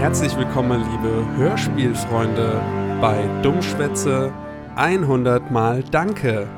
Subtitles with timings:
[0.00, 2.58] herzlich willkommen, liebe Hörspielfreunde,
[3.02, 4.32] bei Dummschwätze
[4.74, 6.48] 100 Mal Danke.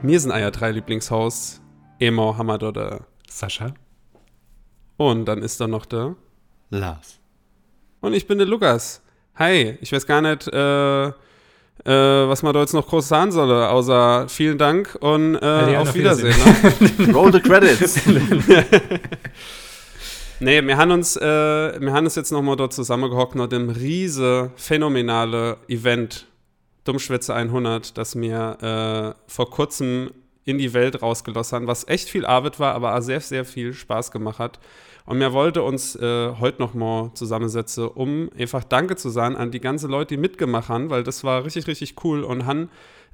[0.00, 1.60] Mir sind euer drei Lieblingshosts,
[1.98, 3.74] Emo, Hamad oder Sascha.
[4.96, 6.16] Und dann ist da noch der
[6.70, 7.20] Lars.
[8.00, 9.02] Und ich bin der Lukas.
[9.34, 11.12] Hi, ich weiß gar nicht, äh, äh,
[11.84, 16.34] was man da jetzt noch groß sagen soll, außer vielen Dank und äh, auf Wiedersehen.
[16.34, 17.06] Wiedersehen.
[17.06, 17.12] Ne?
[17.12, 18.00] Roll the credits.
[20.40, 24.50] nee, wir haben uns, äh, wir haben uns jetzt nochmal dort zusammengehockt nach dem riese,
[24.56, 26.26] phänomenale Event
[26.84, 30.10] Dummschwätze 100, das mir äh, vor kurzem
[30.44, 33.72] in die Welt rausgelassen haben, was echt viel Arbeit war, aber auch sehr, sehr viel
[33.72, 34.58] Spaß gemacht hat.
[35.06, 39.60] Und mir wollte uns äh, heute nochmal zusammensetzen, um einfach Danke zu sagen an die
[39.60, 42.70] ganzen Leute, die mitgemacht haben, weil das war richtig, richtig cool und haben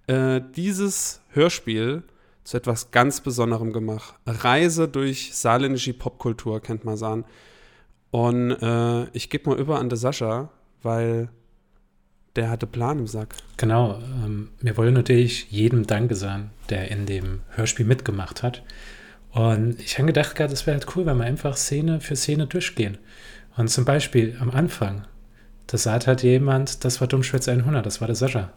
[0.06, 2.03] äh, dieses Hörspiel
[2.47, 4.14] zu etwas ganz Besonderem gemacht.
[4.25, 7.25] Reise durch saarländische Popkultur, kennt man sagen.
[8.12, 10.50] Und äh, ich gebe mal über an der Sascha,
[10.83, 11.28] weil
[12.36, 13.34] der hatte Plan im Sack.
[13.56, 18.62] Genau, ähm, wir wollen natürlich jedem Danke sagen, der in dem Hörspiel mitgemacht hat.
[19.33, 22.97] Und ich habe gedacht, das wäre halt cool, wenn wir einfach Szene für Szene durchgehen.
[23.56, 25.05] Und zum Beispiel am Anfang,
[25.67, 28.52] da sagt halt jemand, das war Dummschwätze 100, das war der Sascha.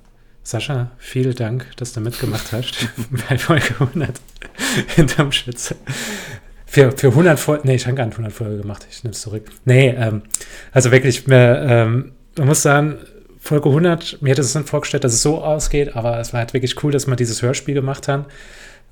[0.49, 2.89] Sascha, vielen Dank, dass du mitgemacht hast
[3.29, 4.19] bei Folge 100
[4.97, 5.75] in Dummschwätze.
[6.65, 9.21] Für, für 100 Folgen, nee, ich habe gar nicht 100 Folgen gemacht, ich nehme es
[9.21, 9.47] zurück.
[9.65, 10.23] Nee, ähm,
[10.71, 12.97] also wirklich, mir, ähm, man muss sagen,
[13.39, 16.53] Folge 100, mir hätte es nicht vorgestellt, dass es so ausgeht, aber es war halt
[16.53, 18.25] wirklich cool, dass wir dieses Hörspiel gemacht haben.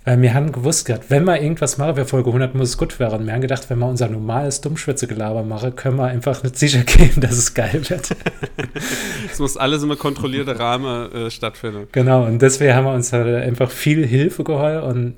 [0.08, 2.98] Weil wir haben gewusst gehabt, wenn wir irgendwas machen, wäre Folge 100, muss es gut
[2.98, 3.26] werden.
[3.26, 7.20] Wir haben gedacht, wenn wir unser normales Dummschwätze-Gelaber machen, können wir einfach nicht sicher gehen,
[7.20, 8.16] dass es geil wird.
[9.30, 11.90] Es muss alles im kontrollierten Rahmen äh, stattfinden.
[11.92, 15.16] Genau, und deswegen haben wir uns halt einfach viel Hilfe geholt und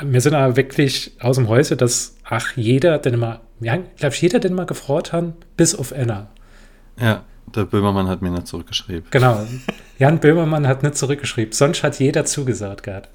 [0.00, 4.22] wir sind aber wirklich aus dem Häuschen, dass, ach, jeder, den immer, ja, glaube ich,
[4.22, 5.24] jeder, den mal gefreut hat,
[5.56, 6.28] bis auf Anna.
[7.00, 9.06] Ja, der Böhmermann hat mir nicht zurückgeschrieben.
[9.10, 9.44] Genau.
[9.98, 13.08] Jan Böhmermann hat nicht zurückgeschrieben, sonst hat jeder zugesagt gehabt.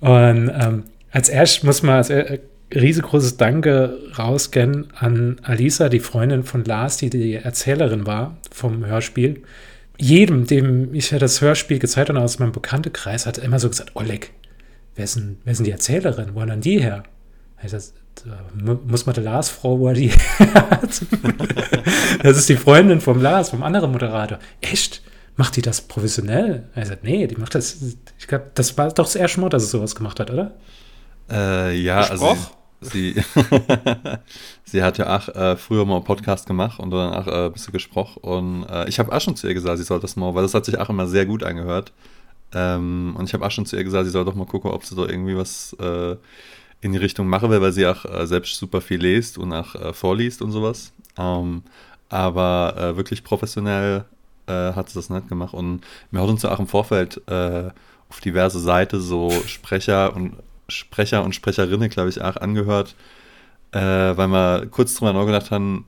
[0.00, 2.10] Und ähm, als erstes muss man als
[2.74, 9.42] riesengroßes Danke rausgehen an Alisa, die Freundin von Lars, die die Erzählerin war vom Hörspiel.
[9.98, 14.30] Jedem, dem ich das Hörspiel gezeigt habe aus meinem Bekanntenkreis, hat immer so gesagt, Oleg,
[14.94, 16.30] wer ist denn, wer ist die Erzählerin?
[16.34, 17.02] Wo denn die her?
[18.24, 21.02] Da muss man der Lars fragen, wo er die hat.
[22.22, 24.38] das ist die Freundin vom Lars, vom anderen Moderator.
[24.60, 25.02] Echt?
[25.36, 26.68] Macht die das professionell?
[26.74, 27.78] Er sagt, nee, die macht das.
[28.18, 30.52] Ich glaube, das war doch das erste Mal, dass es sowas gemacht hat, oder?
[31.30, 32.30] Äh, ja, Gesproch?
[32.30, 33.22] also sie,
[34.64, 37.52] sie hat ja auch äh, früher mal einen Podcast gemacht und dann auch äh, ein
[37.52, 38.20] bisschen gesprochen.
[38.22, 40.54] Und äh, ich habe auch schon zu ihr gesagt, sie soll das mal, weil das
[40.54, 41.92] hat sich auch immer sehr gut angehört.
[42.52, 44.84] Ähm, und ich habe auch schon zu ihr gesagt, sie soll doch mal gucken, ob
[44.84, 46.16] sie da irgendwie was äh,
[46.80, 49.74] in die Richtung machen will, weil sie auch äh, selbst super viel liest und auch
[49.74, 50.92] äh, vorliest und sowas.
[51.18, 51.62] Ähm,
[52.08, 54.04] aber äh, wirklich professionell
[54.50, 55.54] äh, hat sie das nicht gemacht.
[55.54, 57.70] Und wir haben uns ja auch im Vorfeld äh,
[58.08, 60.34] auf diverse Seiten so Sprecher und
[60.68, 62.94] Sprecher und Sprecherinnen, glaube ich, auch angehört,
[63.72, 65.86] äh, weil wir kurz drüber nachgedacht haben,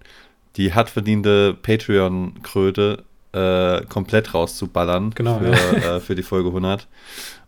[0.57, 5.97] die hart verdiente Patreon-Kröte äh, komplett rauszuballern Genau, für, ja.
[5.97, 6.87] äh, für die Folge 100.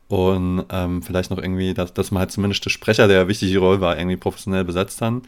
[0.08, 3.58] Und ähm, vielleicht noch irgendwie, dass, dass man halt zumindest der Sprecher, der eine wichtige
[3.58, 5.22] Rolle war, irgendwie professionell besetzt haben.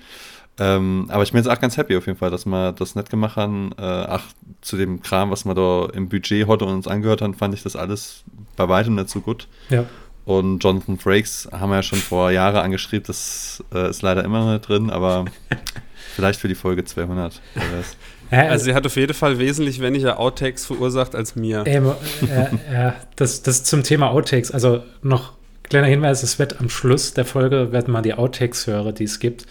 [0.59, 3.11] Ähm, aber ich bin jetzt auch ganz happy auf jeden Fall, dass wir das nicht
[3.11, 3.73] gemacht haben.
[3.79, 4.25] Äh, ach,
[4.63, 7.77] zu dem Kram, was wir da im Budget heute uns angehört haben, fand ich das
[7.77, 8.25] alles
[8.57, 9.49] bei weitem nicht so gut.
[9.69, 9.85] Ja.
[10.25, 14.41] Und Jonathan Frakes haben wir ja schon vor Jahren angeschrieben, das äh, ist leider immer
[14.45, 15.27] noch nicht drin, aber
[16.15, 17.41] vielleicht für die Folge 200.
[17.55, 17.97] wer weiß.
[18.33, 21.63] Ja, Also sie hat auf jeden Fall wesentlich weniger Outtakes verursacht als mir.
[21.65, 21.93] Ähm,
[22.29, 24.51] äh, ja, das, das zum Thema Outtakes.
[24.51, 28.97] Also noch kleiner Hinweis: Es wird am Schluss der Folge werden mal die Outtakes hören,
[28.97, 29.47] die es gibt.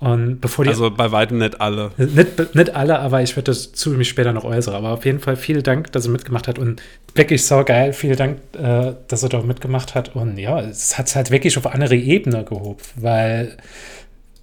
[0.00, 1.92] Und bevor die Also bei weitem nicht alle.
[1.96, 4.74] Nicht, nicht alle, aber ich werde das zu mich später noch äußern.
[4.74, 6.58] Aber auf jeden Fall vielen Dank, dass er mitgemacht hat.
[6.58, 6.82] Und
[7.14, 7.92] wirklich saugeil.
[7.92, 10.14] Vielen Dank, äh, dass er da mitgemacht hat.
[10.14, 13.56] Und ja, es hat es halt wirklich auf andere Ebene gehoben, weil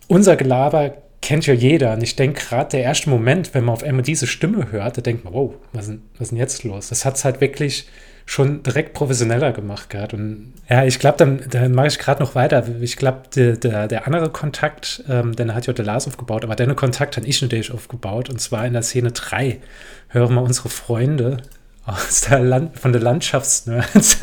[0.07, 1.93] unser Gelaber kennt ja jeder.
[1.93, 5.01] Und ich denke, gerade der erste Moment, wenn man auf einmal diese Stimme hört, da
[5.01, 6.89] denkt man, wow, was ist denn, was ist denn jetzt los?
[6.89, 7.87] Das hat es halt wirklich
[8.31, 10.13] schon direkt professioneller gemacht gehabt.
[10.13, 12.65] Und ja, ich glaube, dann, dann mache ich gerade noch weiter.
[12.79, 16.55] Ich glaube, der, der, der andere Kontakt, ähm, den hat ja der Lars aufgebaut, aber
[16.55, 18.29] den Kontakt habe ich natürlich aufgebaut.
[18.29, 19.59] Und zwar in der Szene 3
[20.07, 21.43] hören wir unsere Freunde
[21.85, 24.19] aus der Land, von der Landschaftsnerds.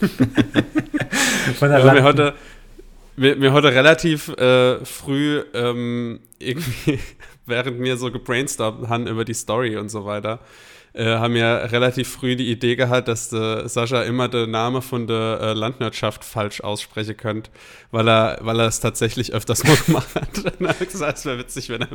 [1.58, 2.34] von der mir Land heute,
[3.16, 6.98] mir, mir heute relativ äh, früh ähm, irgendwie,
[7.46, 10.40] während wir so gebrainstormt haben über die Story und so weiter,
[10.96, 15.06] äh, haben ja relativ früh die Idee gehabt, dass der Sascha immer den Namen von
[15.06, 17.50] der äh, Landwirtschaft falsch aussprechen könnte,
[17.90, 20.28] weil er, weil er es tatsächlich öfters mal gemacht hat.
[20.58, 21.88] Dann hat er gesagt, es wäre witzig, wenn er,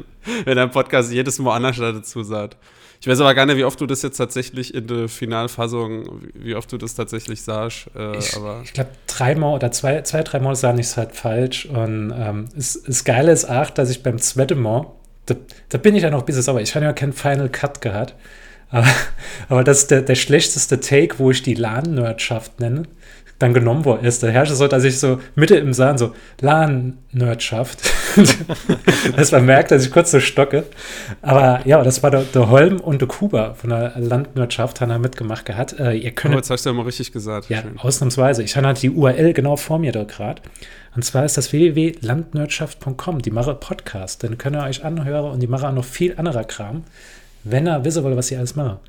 [0.45, 2.57] wenn er im Podcast jedes Mal anders dazu sagt.
[3.01, 6.53] Ich weiß aber gar nicht, wie oft du das jetzt tatsächlich in der Finalfassung, wie
[6.53, 7.89] oft du das tatsächlich sahst.
[7.95, 11.65] Äh, ich ich glaube, dreimal oder zwei, zwei dreimal sah ich es halt falsch.
[11.65, 14.85] Und ähm, es, das Geile ist auch, dass ich beim zweiten Mal,
[15.25, 15.33] da,
[15.69, 16.61] da bin ich ja noch ein bisschen sauer.
[16.61, 18.13] Ich habe ja keinen Final Cut gehabt.
[18.71, 18.87] Aber,
[19.49, 22.83] aber das ist der, der schlechteste Take, wo ich die LAN-Nerdschaft nenne
[23.41, 24.21] dann genommen worden ist.
[24.23, 27.79] Der herrscht so, dass ich so Mitte im Saal so LAN-Nerdschaft.
[29.15, 30.65] dass man merkt, dass ich kurz so stocke.
[31.21, 34.97] Aber ja, das war der, der Holm und der Kuba von der Landwirtschaft, haben da
[34.97, 35.79] mitgemacht gehabt.
[35.79, 37.49] Äh, ihr könnt, oh, jetzt hast du ja mal richtig gesagt.
[37.49, 37.79] Ja, Schön.
[37.79, 38.43] ausnahmsweise.
[38.43, 40.41] Ich habe halt die URL genau vor mir da gerade.
[40.95, 43.21] Und zwar ist das www.landwirtschaft.com.
[43.21, 44.23] Die mache Podcast.
[44.23, 46.83] Dann könnt ihr euch anhören und die mache auch noch viel anderer Kram.
[47.43, 48.79] Wenn ihr wissen wollt, was sie alles machen,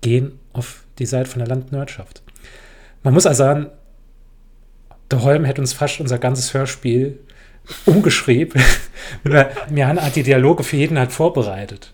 [0.00, 2.22] gehen auf die Seite von der Landwirtschaft.
[3.02, 3.66] Man muss also sagen,
[5.10, 7.18] der Holm hätte uns fast unser ganzes Hörspiel
[7.86, 8.60] umgeschrieben.
[9.24, 11.92] wir haben halt die Dialoge für jeden halt vorbereitet.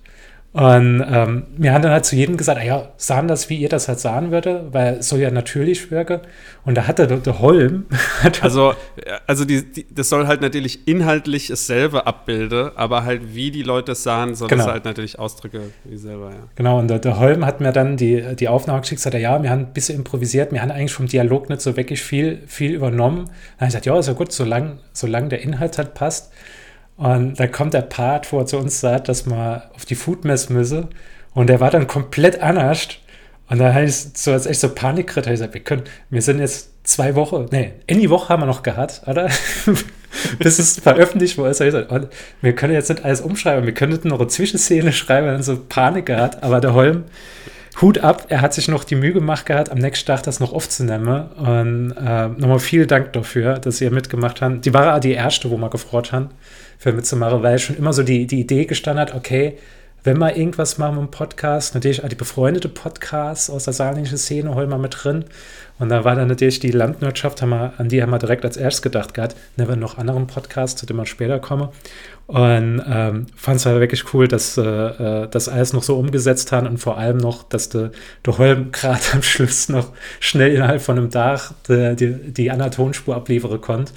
[0.58, 3.68] Und ähm, wir haben dann halt zu jedem gesagt, ah ja, sahen das, wie ihr
[3.68, 6.18] das halt sahen würde, weil es soll ja natürlich wirken.
[6.64, 7.86] Und da hat der, der Holm.
[8.40, 8.74] also,
[9.28, 13.92] also die, die, das soll halt natürlich inhaltlich dasselbe abbilden, aber halt wie die Leute
[13.92, 14.64] es sahen, soll genau.
[14.64, 16.48] das halt natürlich Ausdrücke wie selber, ja.
[16.56, 19.50] Genau, und der, der Holm hat mir dann die, die Aufnahme geschickt, gesagt, ja, wir
[19.50, 23.26] haben ein bisschen improvisiert, wir haben eigentlich vom Dialog nicht so wirklich viel, viel übernommen.
[23.26, 26.32] Dann habe ich gesagt, ja, ist ja gut, solange solang der Inhalt halt passt.
[26.98, 30.50] Und da kommt der Part, wo er zu uns sagt, dass man auf die Foodmess
[30.50, 30.88] müsse.
[31.32, 33.00] Und der war dann komplett anascht.
[33.48, 35.28] Und da heißt so als echt so Panik gekriegt.
[35.28, 38.46] Ich gesagt, wir können, wir sind jetzt zwei Wochen, nee, in die Woche haben wir
[38.46, 39.28] noch gehabt, oder?
[40.40, 41.52] Bis es veröffentlicht wurde.
[41.52, 42.08] Ich gesagt, und
[42.42, 46.06] wir können jetzt nicht alles umschreiben, wir könnten noch eine Zwischenszene schreiben, dann so Panik
[46.06, 46.42] gehabt.
[46.42, 47.04] Aber der Holm,
[47.80, 50.52] Hut ab, er hat sich noch die Mühe gemacht gehabt, am nächsten Tag das noch
[50.52, 51.28] aufzunehmen.
[51.36, 54.64] Und äh, nochmal vielen Dank dafür, dass ihr mitgemacht habt.
[54.64, 56.30] Die war die erste, wo wir gefreut haben
[56.78, 59.58] für mitzumachen, weil schon immer so die, die Idee gestanden hat, okay,
[60.04, 64.70] wenn wir irgendwas machen im Podcast, natürlich die befreundete Podcasts aus der saarländischen Szene holen
[64.70, 65.24] wir mit drin.
[65.78, 68.56] Und da war dann natürlich die Landwirtschaft, haben wir, an die haben wir direkt als
[68.56, 69.36] erstes gedacht gehabt.
[69.56, 71.68] Never noch anderen Podcasts, zu dem wir später kommen.
[72.26, 76.52] Und ähm, fand es halt wirklich cool, dass äh, äh, das alles noch so umgesetzt
[76.52, 77.92] haben und vor allem noch, dass der,
[78.26, 83.16] der Holm gerade am Schluss noch schnell innerhalb von einem Tag die, die, die Anatonspur
[83.16, 83.92] abliefern konnte.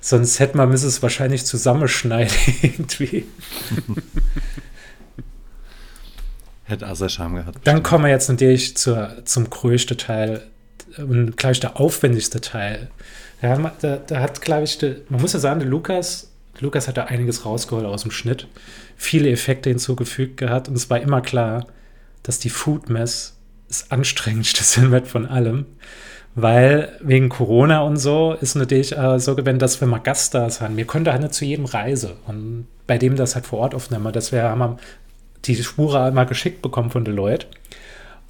[0.00, 3.26] Sonst hätte man es wahrscheinlich zusammenschneiden irgendwie.
[6.66, 7.58] hätte auch sehr Charme gehabt.
[7.64, 10.42] Dann kommen wir jetzt natürlich zur, zum größten Teil
[10.98, 12.88] und gleich der aufwendigste Teil.
[13.40, 16.96] Da, da, da hat, glaube ich, de, man muss ja sagen, der Lukas, Lukas hat
[16.96, 18.48] da einiges rausgeholt aus dem Schnitt,
[18.96, 21.66] viele Effekte hinzugefügt gehabt und es war immer klar,
[22.22, 23.36] dass die Food Mess
[23.68, 25.66] das anstrengendste sind wird von allem
[26.36, 30.76] weil wegen Corona und so ist natürlich äh, so gewesen, dass wir mal Gaststars haben.
[30.76, 34.12] Wir konnten halt nicht zu jedem Reise und bei dem das halt vor Ort aufnehmen,
[34.12, 34.76] dass wir haben
[35.46, 37.46] die Spur mal geschickt bekommen von Deloitte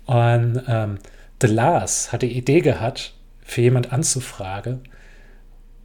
[0.07, 0.99] und ähm,
[1.41, 4.81] The Lars hat die Idee gehabt, für jemand anzufragen,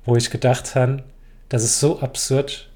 [0.06, 1.04] wo ich gedacht habe,
[1.50, 2.70] das ist so absurd,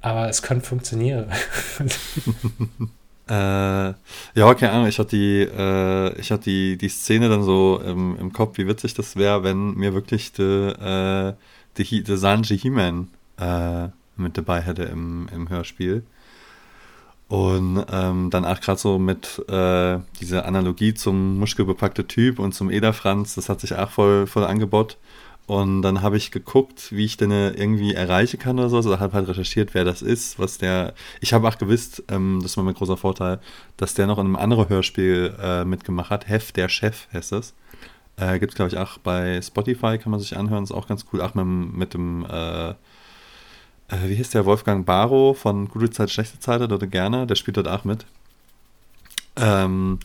[0.00, 1.30] aber es kann funktionieren.
[3.28, 3.94] Äh,
[4.34, 8.16] ja, keine Ahnung, ich hatte die, äh, ich hatte die, die Szene dann so im,
[8.18, 11.36] im Kopf, wie witzig das wäre, wenn mir wirklich der
[11.78, 13.06] de, de, de Sanji He-Man
[13.38, 13.86] äh,
[14.16, 16.02] mit dabei hätte im, im Hörspiel.
[17.30, 22.72] Und ähm, dann auch gerade so mit äh, dieser Analogie zum muschelbepackte Typ und zum
[22.72, 24.96] Ederfranz, das hat sich auch voll, voll angebot.
[25.46, 28.78] Und dann habe ich geguckt, wie ich den irgendwie erreichen kann oder so.
[28.78, 30.92] Also habe halt recherchiert, wer das ist, was der.
[31.20, 33.38] Ich habe auch gewusst, ähm, das war mein großer Vorteil,
[33.76, 36.28] dass der noch in einem anderen Hörspiel äh, mitgemacht hat.
[36.28, 37.54] Hef, der Chef heißt es.
[38.16, 41.06] Äh, Gibt es, glaube ich, auch bei Spotify, kann man sich anhören, ist auch ganz
[41.12, 41.20] cool.
[41.20, 42.74] Auch mit, mit dem, äh,
[43.90, 47.56] äh, wie heißt der, Wolfgang Barrow von Gute Zeit, Schlechte Zeit, oder gerne, der spielt
[47.56, 48.06] dort auch mit.
[49.36, 49.98] Ähm,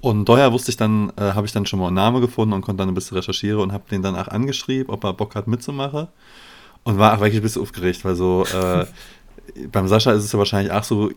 [0.00, 2.62] und daher wusste ich dann, äh, habe ich dann schon mal einen Namen gefunden und
[2.62, 5.46] konnte dann ein bisschen recherchieren und habe den dann auch angeschrieben, ob er Bock hat
[5.46, 6.08] mitzumachen.
[6.84, 8.86] Und war auch wirklich ein bisschen aufgeregt, weil so äh,
[9.72, 11.10] beim Sascha ist es ja wahrscheinlich auch so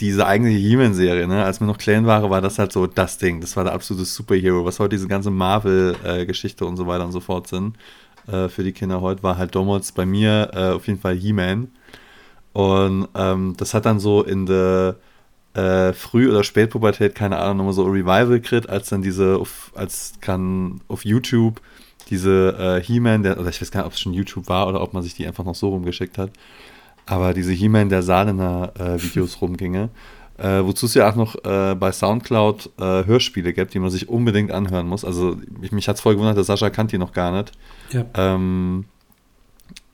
[0.00, 1.44] diese eigene He-Man-Serie, ne?
[1.44, 3.40] Als wir noch klein waren, war das halt so das Ding.
[3.40, 4.64] Das war der absolute Superhero.
[4.64, 7.76] Was heute diese ganze Marvel-Geschichte und so weiter und so fort sind
[8.26, 11.68] äh, für die Kinder heute, war halt damals bei mir äh, auf jeden Fall He-Man.
[12.52, 14.96] Und ähm, das hat dann so in der
[15.54, 20.14] äh, Früh- oder Spätpubertät, keine Ahnung, nochmal so Revival krit, als dann diese, auf, als
[20.20, 21.60] kann auf YouTube
[22.10, 24.82] diese äh, He-Man, der, oder ich weiß gar nicht, ob es schon YouTube war oder
[24.82, 26.30] ob man sich die einfach noch so rumgeschickt hat,
[27.06, 29.90] aber diese He-Man der Saarländer äh, Videos rumginge.
[30.36, 34.08] Äh, wozu es ja auch noch äh, bei Soundcloud äh, Hörspiele gibt, die man sich
[34.08, 35.04] unbedingt anhören muss.
[35.04, 37.52] Also mich, mich hat es voll gewundert, dass Sascha kannte die noch gar nicht.
[37.92, 38.04] Ja.
[38.14, 38.86] Ähm,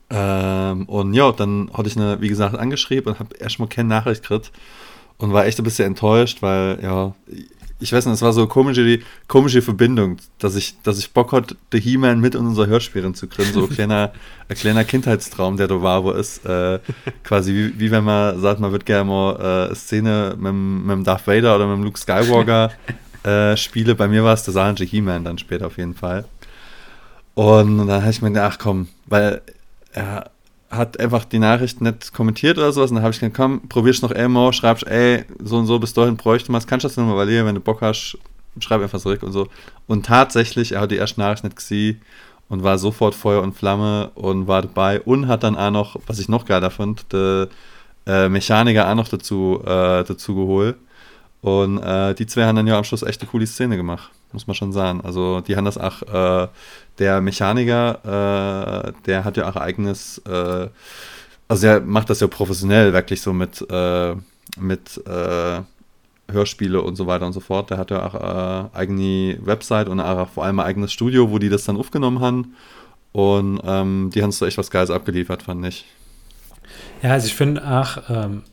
[0.09, 4.23] ähm, und ja, dann hatte ich eine, wie gesagt, angeschrieben und habe erstmal keine Nachricht
[4.23, 4.51] gekriegt
[5.17, 7.13] und war echt ein bisschen enttäuscht, weil, ja,
[7.81, 11.31] ich weiß nicht, es war so eine komische, komische Verbindung, dass ich, dass ich Bock
[11.31, 13.51] hatte, The He-Man mit in unser Hörspielen zu kriegen.
[13.51, 14.13] So ein kleiner,
[14.47, 16.45] ein kleiner Kindheitstraum, der da war, wo ist.
[16.45, 16.79] Äh,
[17.23, 20.91] quasi wie, wie wenn man sagt, man wird gerne mal äh, eine Szene mit, mit
[20.91, 22.71] dem Darth Vader oder mit dem Luke Skywalker
[23.23, 23.95] äh, spiele.
[23.95, 26.25] Bei mir war es der saarländische He-Man dann später auf jeden Fall.
[27.33, 29.41] Und dann habe ich mir gedacht, ach komm, weil
[29.93, 30.29] er
[30.71, 32.89] hat einfach die Nachricht nicht kommentiert oder sowas.
[32.89, 35.93] Und dann habe ich gesagt, komm, probier's noch einmal, schreibst, ey, so und so bis
[35.93, 38.17] dahin bräuchte man es, kannst du das nochmal validieren, wenn du Bock hast,
[38.59, 39.47] schreib einfach zurück und so.
[39.87, 42.01] Und tatsächlich, er hat die erste Nachricht nicht gesehen
[42.49, 46.19] und war sofort Feuer und Flamme und war dabei und hat dann auch noch, was
[46.19, 47.49] ich noch geiler fand, der
[48.07, 50.77] äh, Mechaniker auch noch dazu, äh, dazu geholt.
[51.41, 54.47] Und äh, die zwei haben dann ja am Schluss echt eine coole Szene gemacht, muss
[54.47, 55.01] man schon sagen.
[55.01, 56.47] Also die haben das auch, äh,
[56.99, 60.67] der Mechaniker, äh, der hat ja auch eigenes, äh,
[61.47, 64.15] also er macht das ja professionell, wirklich so mit, äh,
[64.59, 65.61] mit äh,
[66.31, 67.69] Hörspiele und so weiter und so fort.
[67.69, 71.39] Der hat ja auch äh, eigene Website und auch vor allem ein eigenes Studio, wo
[71.39, 72.55] die das dann aufgenommen haben.
[73.11, 75.85] Und ähm, die haben so echt was Geiles abgeliefert, fand ich.
[77.01, 78.43] Ja, also ich finde auch, ähm,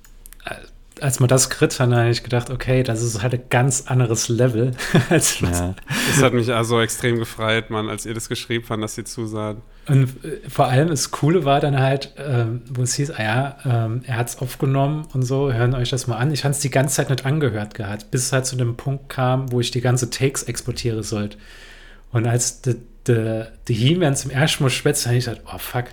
[1.03, 4.29] als man das kritt, dann habe ich gedacht, okay, das ist halt ein ganz anderes
[4.29, 4.73] Level.
[5.11, 5.75] als ja.
[6.09, 9.63] Das hat mich also extrem gefreut, man, als ihr das geschrieben habt, dass sie zusahen.
[9.87, 13.57] Und äh, vor allem das Coole war dann halt, ähm, wo es hieß, ah ja,
[13.65, 16.33] ähm, er hat es aufgenommen und so, hören euch das mal an.
[16.33, 19.09] Ich habe es die ganze Zeit nicht angehört gehabt, bis es halt zu dem Punkt
[19.09, 21.39] kam, wo ich die ganze Takes exportiere sollte.
[22.11, 22.63] Und als
[23.07, 25.87] der He-Man zum ersten Mal schwätzt, habe ich gesagt, oh fuck,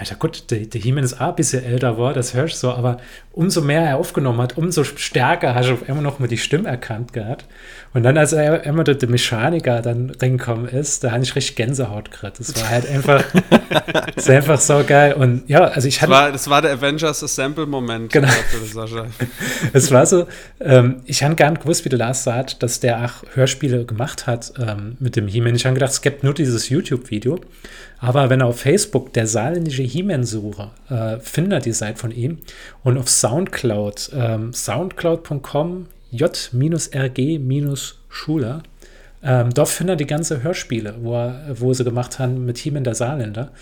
[0.00, 2.72] Alter, gut, der, der He-Man ist auch ein bisschen älter war, das hörst du so,
[2.72, 2.96] aber
[3.32, 6.70] umso mehr er aufgenommen hat, umso stärker hast du auf einmal noch mal die Stimme
[6.70, 7.44] erkannt gehabt.
[7.92, 12.12] Und dann, als er immer der, Mechaniker dann reingekommen ist, da hatte ich richtig Gänsehaut
[12.12, 12.38] gerade.
[12.38, 13.24] Das war halt einfach,
[14.14, 15.14] das ist einfach so geil.
[15.14, 16.12] Und ja, also ich hatte.
[16.12, 18.12] Das war, das war der Avengers Assemble-Moment.
[18.12, 18.28] Genau.
[19.72, 20.26] es war so,
[20.60, 24.28] ähm, ich habe gar nicht gewusst, wie der Lars sagt, dass der auch Hörspiele gemacht
[24.28, 25.56] hat ähm, mit dem He-Man.
[25.56, 27.40] Ich habe gedacht, es gibt nur dieses YouTube-Video.
[27.98, 32.38] Aber wenn er auf Facebook der saarländische He-Man-Suche äh, findet die Seite von ihm
[32.82, 37.82] und auf Soundcloud, ähm, soundcloud.com j-rg-schuler,
[39.22, 42.84] ähm, dort findet er die ganze Hörspiele, wo, er, wo sie gemacht haben mit He-Man
[42.84, 43.52] der Saarländer.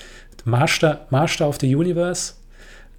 [0.44, 1.06] Master,
[1.48, 2.34] of the Universe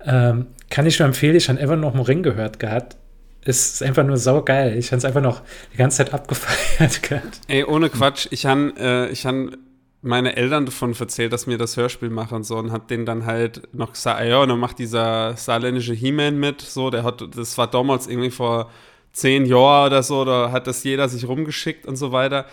[0.06, 1.36] ähm, kann ich nur empfehlen.
[1.36, 2.98] Ich habe einfach noch einen Ring gehört gehabt.
[3.46, 4.78] Ist einfach nur saugeil.
[4.78, 5.42] Ich habe es einfach noch
[5.74, 7.40] die ganze Zeit abgefeiert gehabt.
[7.48, 8.28] Ey, ohne Quatsch.
[8.32, 9.58] Ich habe äh, hab
[10.02, 13.26] meine Eltern davon erzählt, dass mir das Hörspiel machen und so und hat den dann
[13.26, 17.24] halt noch gesagt, ah ja, und dann macht dieser saarländische He-Man mit, so, der hat,
[17.36, 18.70] das war damals irgendwie vor
[19.20, 22.46] zehn Jahren oder so, da hat das jeder sich rumgeschickt und so weiter.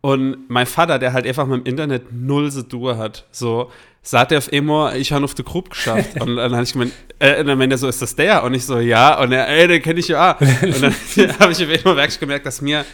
[0.00, 3.70] Und mein Vater, der halt einfach mit dem Internet null so Dur hat, so,
[4.02, 6.20] sagt er auf immer, ich habe auf der Gruppe geschafft.
[6.20, 8.44] Und dann habe ich gemeint, äh, dann meinte er so, ist das der?
[8.44, 9.20] Und ich so, ja.
[9.20, 10.36] Und er, ey, den kenne ich ja.
[10.38, 10.92] Und dann
[11.40, 12.84] habe ich auf immer wirklich gemerkt, dass mir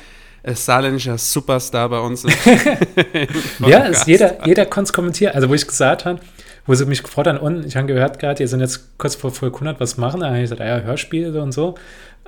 [0.44, 2.24] saarländischer Superstar bei uns.
[3.66, 5.34] ja, ist jeder, jeder konnte es kommentieren.
[5.34, 6.20] Also, wo ich gesagt habe,
[6.66, 9.30] wo sie mich gefreut haben, und ich habe gehört gerade, ihr sind jetzt kurz vor
[9.30, 10.20] Folge 100 was machen.
[10.20, 11.76] Da habe ich gesagt, ah ja, Hörspiele und so.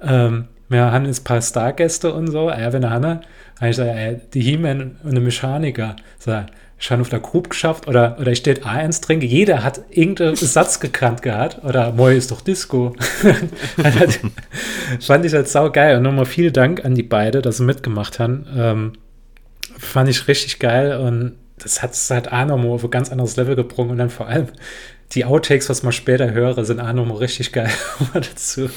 [0.03, 2.49] Ähm, wir haben jetzt ein paar Stargäste und so.
[2.49, 3.21] Ah wenn der Hanna,
[3.61, 5.97] habe ich gesagt, ey, die He-Man und der Mechaniker.
[6.19, 6.45] So,
[6.79, 9.27] schon auf der Grub geschafft oder, oder ich stehe A1 trinke.
[9.27, 12.95] Jeder hat irgendeinen Satz gekannt gehabt oder Moi ist doch Disco.
[15.01, 15.97] fand ich halt sau geil.
[15.97, 18.47] Und nochmal vielen Dank an die beiden, dass sie mitgemacht haben.
[18.55, 18.93] Ähm,
[19.79, 23.37] fand ich richtig geil und das hat es halt auch nochmal auf ein ganz anderes
[23.37, 24.49] Level gebrungen und dann vor allem
[25.13, 27.71] die Outtakes, was man später höre, sind auch nochmal richtig geil
[28.13, 28.69] dazu.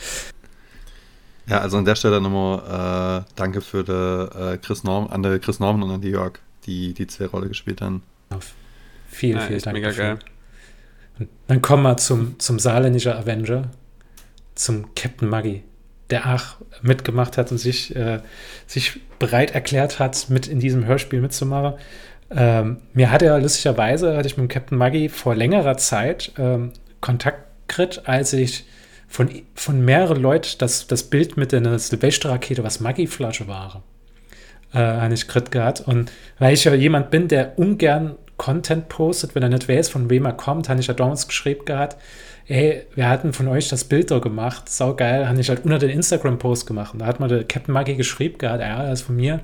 [1.46, 5.38] Ja, also an der Stelle nochmal äh, danke für die, äh, Chris Norm, an der
[5.38, 6.34] Chris Norman und an die Jörg,
[6.66, 8.02] die die zwei Rolle gespielt haben.
[9.08, 9.74] Vielen, ja, vielen Dank.
[9.74, 10.04] Mega dafür.
[10.04, 10.18] geil.
[11.18, 13.70] Und dann kommen wir zum, zum saarländischen Avenger,
[14.54, 15.62] zum Captain Maggie,
[16.10, 18.20] der auch mitgemacht hat und sich, äh,
[18.66, 21.74] sich bereit erklärt hat, mit in diesem Hörspiel mitzumachen.
[22.30, 26.72] Ähm, mir hat er lustigerweise, hatte ich mit dem Captain Maggie vor längerer Zeit ähm,
[27.00, 28.64] Kontakt gekriegt, als ich
[29.12, 33.82] von, von mehreren Leuten das, das Bild mit der Silvesterrakete, was Maggi-Flasche war,
[34.72, 35.82] äh, habe ich gekriegt gehabt.
[35.82, 40.08] Und weil ich ja jemand bin, der ungern Content postet, wenn er nicht weiß, von
[40.08, 41.98] wem er kommt, habe ich ja damals geschrieben gehabt,
[42.46, 45.78] ey, wir hatten von euch das Bild da gemacht, sau geil, habe ich halt unter
[45.78, 46.94] den Instagram-Post gemacht.
[46.94, 49.40] Und da hat mal der Captain Maggie geschrieben gehabt, ja, das ist von mir.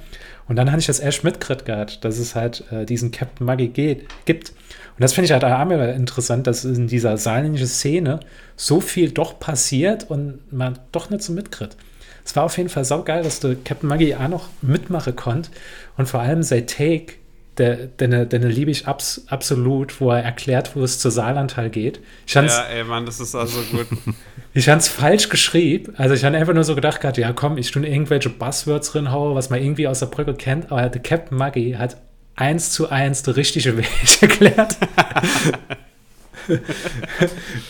[0.48, 3.68] Und dann habe ich das erst mitgekriegt gehabt, dass es halt äh, diesen Captain Maggie
[3.68, 4.54] geht, gibt.
[4.98, 8.18] Und das finde ich halt auch interessant, dass in dieser saarländischen Szene
[8.56, 11.76] so viel doch passiert und man doch nicht so mitkriegt.
[12.24, 15.50] Es war auf jeden Fall saugeil, dass der Captain Maggie auch noch mitmachen konnte
[15.96, 17.14] und vor allem sein Take,
[17.58, 22.00] der, den, den liebe ich abs, absolut, wo er erklärt, wo es zur Saarlandtal geht.
[22.26, 23.86] Ich ja, ey, Mann, das ist also gut.
[24.52, 25.94] ich habe es falsch geschrieben.
[25.96, 29.12] Also ich habe einfach nur so gedacht, grad, ja komm, ich tue irgendwelche Buzzwords drin
[29.12, 31.98] haue, was man irgendwie aus der Brücke kennt, aber der Captain Maggie hat
[32.38, 33.88] eins zu eins der richtige Weg
[34.22, 34.76] erklärt.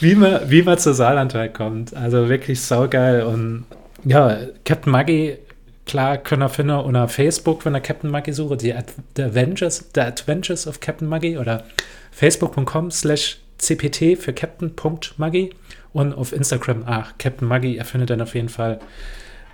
[0.00, 1.96] wie, man, wie man zur Saarlandtal kommt.
[1.96, 3.22] Also wirklich saugeil.
[3.22, 3.64] Und
[4.04, 5.38] ja, Captain Maggie
[5.87, 9.90] klar können ihr finden unter Facebook, wenn ihr Captain Maggie sucht, die Ad The Adventures,
[9.94, 11.64] The Adventures of Captain Maggie oder
[12.12, 15.50] facebook.com slash cpt für Captain.maggie
[15.92, 18.78] und auf Instagram, ach, Captain Maggie, er findet dann auf jeden Fall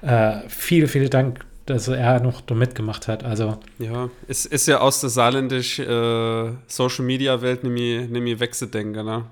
[0.03, 3.25] äh, vielen, vielen Dank, dass er noch da mitgemacht hat.
[3.25, 9.05] Also ja, es ist ja aus der saarländisch äh, Social Media Welt nämlich, nämlich wegzudenken,
[9.05, 9.25] ne?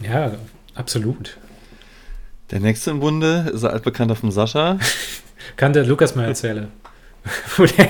[0.00, 0.32] Ja,
[0.74, 1.38] absolut.
[2.50, 4.78] Der nächste im Bunde ist ein altbekannter von Sascha.
[5.56, 6.68] Kann der Lukas mal erzählen.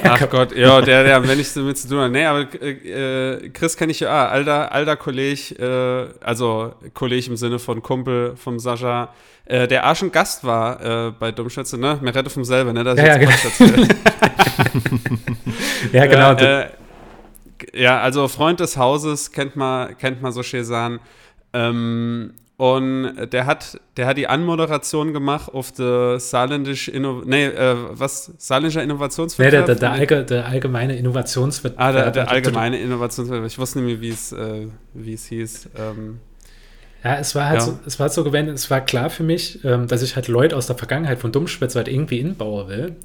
[0.04, 2.10] Ach Gott, ja, der, der, wenn ich damit zu tun habe.
[2.10, 5.54] Nee, aber äh, Chris kenne ich ja, ah, alter, alter Kollege,
[6.20, 9.12] äh, also Kollege im Sinne von Kumpel vom Sascha,
[9.44, 11.98] äh, der auch schon Gast war äh, bei Dummschätze, ne?
[12.00, 12.84] Merette vom selber, ne?
[12.84, 13.32] Das ja, ja, genau.
[15.92, 16.32] ja, genau.
[16.32, 16.68] Äh,
[17.74, 21.00] ja, also Freund des Hauses, kennt man, kennt man so schön sagen.
[21.52, 27.76] Ähm, und der hat, der hat die Anmoderation gemacht auf der saarländische Inno nee, äh,
[27.90, 29.68] was saarländischer Innovationswettbewerb.
[29.68, 31.88] Nee, der, der, der, allge, der allgemeine Innovationswettbewerb.
[31.88, 33.50] Ah, der, der allgemeine Innovationswettbewerb.
[33.50, 35.68] Ich wusste nicht mehr, wie es, äh, wie es hieß.
[35.78, 36.20] Ähm,
[37.04, 37.66] ja, es war halt ja.
[37.66, 40.56] so, es war so gewendet, es war klar für mich, ähm, dass ich halt Leute
[40.56, 42.96] aus der Vergangenheit von Dummspitz halt irgendwie inbauen will.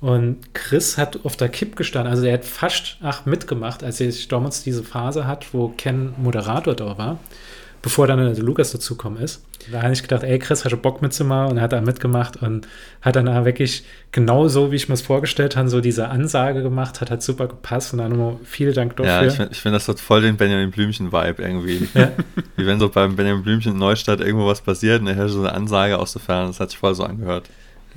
[0.00, 4.26] Und Chris hat auf der Kipp gestanden, also er hat fast ach, mitgemacht, als ich
[4.26, 7.18] damals diese Phase hat, wo Ken Moderator da war
[7.82, 9.44] bevor dann der Lukas dazukommen ist.
[9.70, 11.52] Da habe ich gedacht, ey Chris, hast du Bock mitzumachen?
[11.52, 12.68] Und er hat da mitgemacht und
[13.02, 17.00] hat dann wirklich genau so, wie ich mir es vorgestellt habe, so diese Ansage gemacht,
[17.00, 19.12] hat halt super gepasst und dann nochmal vielen Dank dafür.
[19.12, 21.88] Ja, ich finde, find, das hat voll den Benjamin Blümchen-Vibe irgendwie.
[21.94, 22.12] Ja.
[22.56, 25.40] Wie wenn so beim Benjamin Blümchen in Neustadt irgendwo was passiert und er hört so
[25.40, 27.48] eine Ansage aus der Ferne, das hat sich voll so angehört.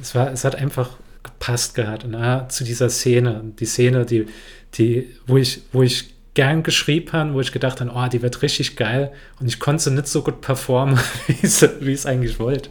[0.01, 0.91] Es, war, es hat einfach
[1.23, 3.43] gepasst gehabt na, zu dieser Szene.
[3.59, 4.27] Die Szene, die,
[4.75, 8.41] die, wo ich, wo ich gern geschrieben haben, wo ich gedacht habe, oh, die wird
[8.41, 12.69] richtig geil und ich konnte nicht so gut performen, wie ich es eigentlich wollte.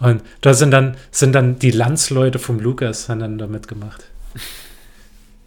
[0.00, 4.04] Und da sind dann, sind dann die Landsleute vom Lukas haben dann da mitgemacht.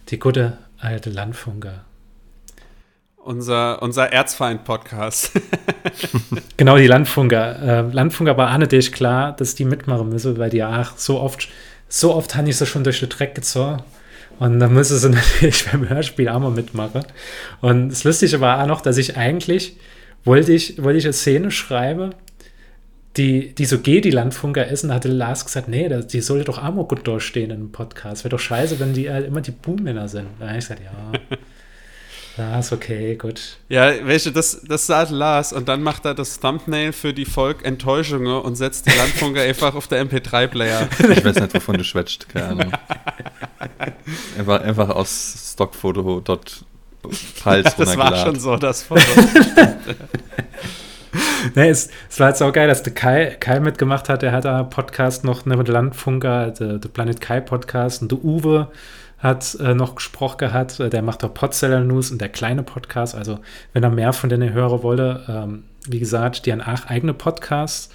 [0.09, 1.85] Die gute alte Landfunker.
[3.17, 5.31] Unser, unser Erzfeind-Podcast.
[6.57, 7.61] genau, die Landfunker.
[7.61, 11.49] Äh, Landfunker war Anne dich klar, dass die mitmachen müssen, weil die ach, so oft,
[11.87, 13.83] so oft habe ich sie schon durch den Dreck gezogen.
[14.39, 17.03] Und dann müsste sie natürlich beim Hörspiel auch mal mitmachen.
[17.61, 19.77] Und das Lustige war auch noch, dass ich eigentlich
[20.25, 22.15] wollte ich, wollte ich eine Szene schreiben,
[23.17, 24.83] die, die so geht, die Landfunker ist.
[24.83, 28.23] Und da hatte Lars gesagt, nee, die sollte doch auch mal gut durchstehen im Podcast.
[28.23, 30.27] Wäre doch scheiße, wenn die halt immer die Boommänner sind.
[30.39, 31.37] Da habe ich gesagt, ja.
[32.35, 33.57] Ja, ist okay, gut.
[33.69, 37.63] Ja, welche, das, das sagt Lars und dann macht er das Thumbnail für die Volk
[37.63, 40.89] Enttäuschungen und setzt die Landfunker einfach auf der MP3-Player.
[40.97, 42.71] Ich weiß nicht, wovon du schwätzt, keine Ahnung.
[44.37, 46.65] Einfach, einfach aus Stockfoto dort
[47.45, 49.01] Hals Das war schon so, das Foto.
[51.55, 54.23] nee, es, es, war jetzt auch geil, dass der Kai, Kai mitgemacht hat.
[54.23, 58.23] Er hat einen Podcast noch ne, mit Landfunker, der, der Planet Kai Podcast und der
[58.23, 58.69] Uwe
[59.17, 60.79] hat äh, noch gesprochen gehabt.
[60.79, 63.15] Der macht auch Podseller News und der kleine Podcast.
[63.15, 63.39] Also,
[63.73, 67.89] wenn er mehr von denen hören wolle, ähm, wie gesagt, die haben auch eigene Podcasts.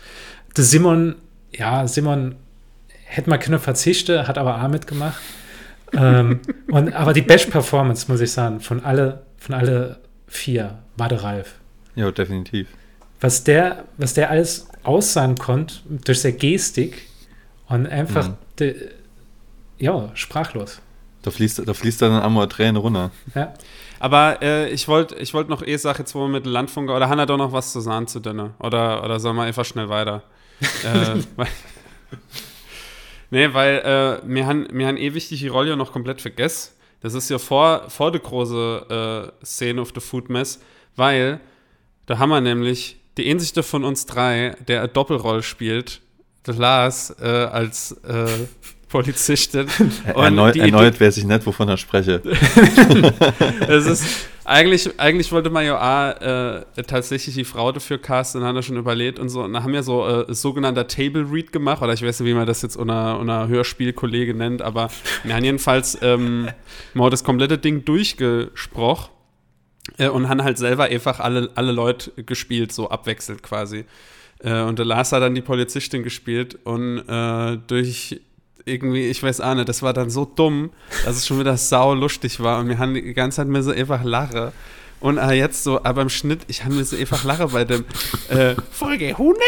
[0.57, 1.17] Der Simon,
[1.53, 2.37] ja, Simon
[3.05, 5.19] hätte mal keine Verzichte, hat aber auch mitgemacht.
[5.93, 11.09] Ähm, und, aber die Best Performance, muss ich sagen, von alle, von alle vier war
[11.09, 11.55] der Ralf.
[11.95, 12.69] Ja, definitiv.
[13.21, 17.09] Was der, was der alles aussagen konnte, durch seine Gestik
[17.69, 18.35] und einfach, mhm.
[18.59, 18.91] de,
[19.79, 20.81] ja, sprachlos.
[21.23, 23.11] Da fließt, da fließt dann einmal Tränen runter.
[23.35, 23.53] Ja.
[23.99, 27.09] Aber äh, ich wollte ich wollt noch eh Sache jetzt, wo wir mit Landfunker, oder
[27.09, 28.51] Hanna doch noch was zu sagen zu denen?
[28.61, 30.23] Oder, oder sollen wir einfach schnell weiter?
[30.61, 31.45] äh,
[33.31, 36.73] nee, weil äh, wir haben, wir haben eh wichtig die Rolle noch komplett vergessen.
[37.01, 40.61] Das ist ja vor, vor der große äh, Szene auf der Food Mess,
[40.97, 41.41] weil
[42.07, 46.01] da haben wir nämlich die einzige von uns drei, der eine Doppelrolle spielt,
[46.47, 48.27] der Lars äh, als äh,
[48.89, 49.67] Polizistin.
[50.07, 52.23] erneut, die, erneut weiß ich nicht, wovon er spreche.
[53.69, 58.51] es ist, eigentlich, eigentlich wollte man ja auch, äh, tatsächlich die Frau dafür casten, dann
[58.51, 59.43] hat er schon überlegt und so.
[59.43, 62.35] Und da haben wir so äh, sogenannter Table Read gemacht, oder ich weiß nicht, wie
[62.35, 64.91] man das jetzt unter, unter Hörspielkollege nennt, aber
[65.25, 66.49] wir haben jedenfalls ähm,
[66.95, 69.11] mal das komplette Ding durchgesprochen.
[69.97, 73.85] Äh, und haben halt selber einfach alle, alle Leute gespielt, so abwechselnd quasi.
[74.41, 78.21] Äh, und der Lars hat dann die Polizistin gespielt und äh, durch
[78.69, 80.71] irgendwie, ich weiß auch nicht, das war dann so dumm,
[81.05, 83.73] dass es schon wieder sau lustig war und wir haben die ganze Zeit mir so
[83.73, 84.53] einfach lache.
[85.01, 87.85] Und äh, jetzt so, aber im Schnitt, ich habe mir so einfach lache bei dem
[88.31, 89.39] äh, Folge 100,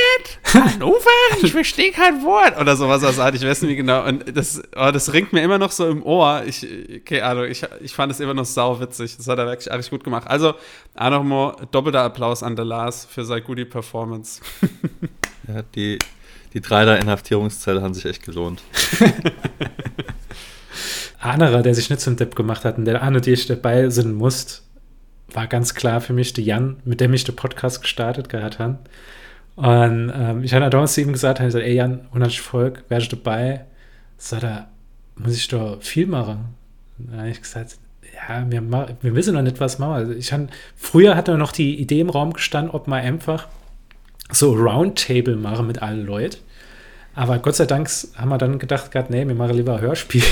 [0.55, 1.11] Hannover,
[1.43, 4.05] ich verstehe kein Wort oder sowas er sagt, ich weiß nicht genau.
[4.05, 6.45] Und das, oh, das ringt mir immer noch so im Ohr.
[6.47, 6.65] Ich,
[7.05, 9.17] keine Ahnung, ich, ich fand es immer noch sau witzig.
[9.17, 10.29] Das hat er wirklich alles gut gemacht.
[10.29, 10.55] Also,
[10.95, 14.41] auch nochmal doppelter Applaus an der Lars für seine gute Performance.
[15.49, 15.99] ja, die,
[16.53, 18.63] die drei der Inhaftierungszelle haben sich echt gelohnt.
[21.21, 24.15] Anderer, der sich nicht zum Depp gemacht hat und der Arne, die ich dabei sind
[24.15, 24.63] muss,
[25.33, 28.79] war ganz klar für mich der Jan, mit dem ich den Podcast gestartet gehabt habe.
[29.57, 33.13] Und ähm, ich habe damals zu ihm gesagt, habe gesagt, ey Jan, 100 Volk, wärst
[33.13, 33.67] du dabei?
[34.17, 34.69] Sagt er,
[35.17, 36.55] muss ich doch viel machen?
[36.99, 37.77] Und dann habe ich gesagt,
[38.29, 38.63] ja, wir,
[39.03, 39.93] wir wissen noch nicht, was machen.
[39.93, 43.49] Also ich hab, früher hat er noch die Idee im Raum gestanden, ob man einfach
[44.33, 46.39] so Roundtable machen mit allen Leuten.
[47.15, 50.23] Aber Gott sei Dank haben wir dann gedacht, gehabt, nee, wir machen lieber Hörspiel.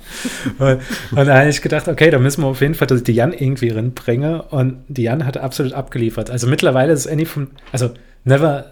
[0.58, 0.80] und,
[1.12, 3.70] und da habe ich gedacht, okay, da müssen wir auf jeden Fall die Jan irgendwie
[3.70, 4.40] reinbringen.
[4.40, 6.30] Und die Jan hat absolut abgeliefert.
[6.30, 7.90] Also mittlerweile ist Annie von, also
[8.24, 8.66] Never,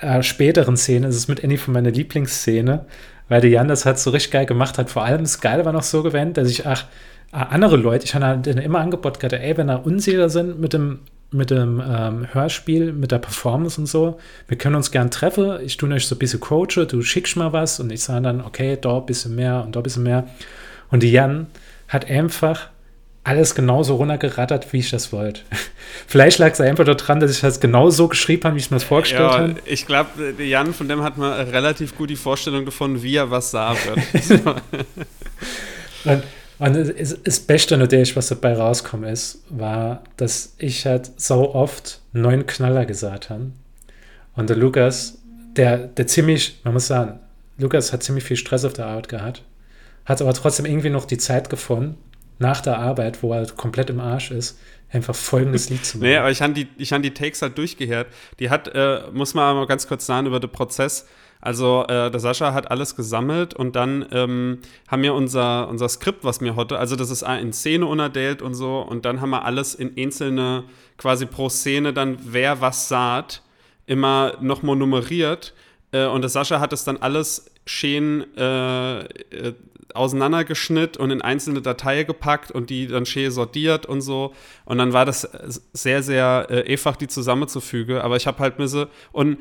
[0.00, 2.86] äh, späteren Szene ist es mit Annie von meiner Lieblingsszene,
[3.28, 4.88] weil der Jan das halt so richtig geil gemacht hat.
[4.88, 6.84] Vor allem das Geile war noch so gewähnt, dass ich, ach,
[7.32, 11.00] andere Leute, ich habe halt immer angeboten, ey, wenn da unsicher sind mit dem
[11.32, 14.18] mit dem ähm, Hörspiel, mit der Performance und so.
[14.48, 15.60] Wir können uns gern treffen.
[15.64, 18.40] Ich tue euch so ein bisschen coache, du schickst mal was und ich sage dann,
[18.40, 20.28] okay, da ein bisschen mehr und da ein bisschen mehr.
[20.90, 21.46] Und die Jan
[21.88, 22.68] hat einfach
[23.22, 25.42] alles genauso runtergerattert, wie ich das wollte.
[26.06, 28.76] Vielleicht lag es einfach daran, dass ich das genau so geschrieben habe, wie ich mir
[28.76, 29.54] das vorgestellt ja, habe.
[29.66, 33.50] Ich glaube, Jan, von dem hat man relativ gut die Vorstellung davon, wie er was
[33.50, 34.40] sagen wird.
[36.04, 36.22] und
[36.60, 36.94] und
[37.24, 42.84] das Beste natürlich, was dabei rauskommen ist, war, dass ich halt so oft neun Knaller
[42.84, 43.50] gesagt habe.
[44.36, 45.18] Und der Lukas,
[45.56, 47.18] der, der ziemlich, man muss sagen,
[47.56, 49.42] Lukas hat ziemlich viel Stress auf der Arbeit gehabt,
[50.04, 51.96] hat aber trotzdem irgendwie noch die Zeit gefunden,
[52.38, 54.58] nach der Arbeit, wo er halt komplett im Arsch ist,
[54.92, 56.08] einfach folgendes Lied zu machen.
[56.08, 58.08] Nee, aber ich habe die, hab die Takes halt durchgehört.
[58.38, 61.06] Die hat, äh, muss man mal ganz kurz sagen, über den Prozess
[61.40, 66.24] also äh, der Sascha hat alles gesammelt und dann ähm, haben wir unser, unser Skript,
[66.24, 69.44] was mir heute, also das ist in Szene unerdellt und so und dann haben wir
[69.44, 70.64] alles in einzelne,
[70.98, 73.42] quasi pro Szene dann, wer was sagt,
[73.86, 75.54] immer nochmal nummeriert
[75.92, 79.54] äh, und der Sascha hat es dann alles schön äh, äh
[79.94, 84.32] auseinandergeschnitten und in einzelne Dateien gepackt und die dann schön sortiert und so.
[84.64, 85.28] Und dann war das
[85.72, 87.98] sehr, sehr äh, einfach, die zusammenzufügen.
[87.98, 89.38] Aber ich habe halt mir so, und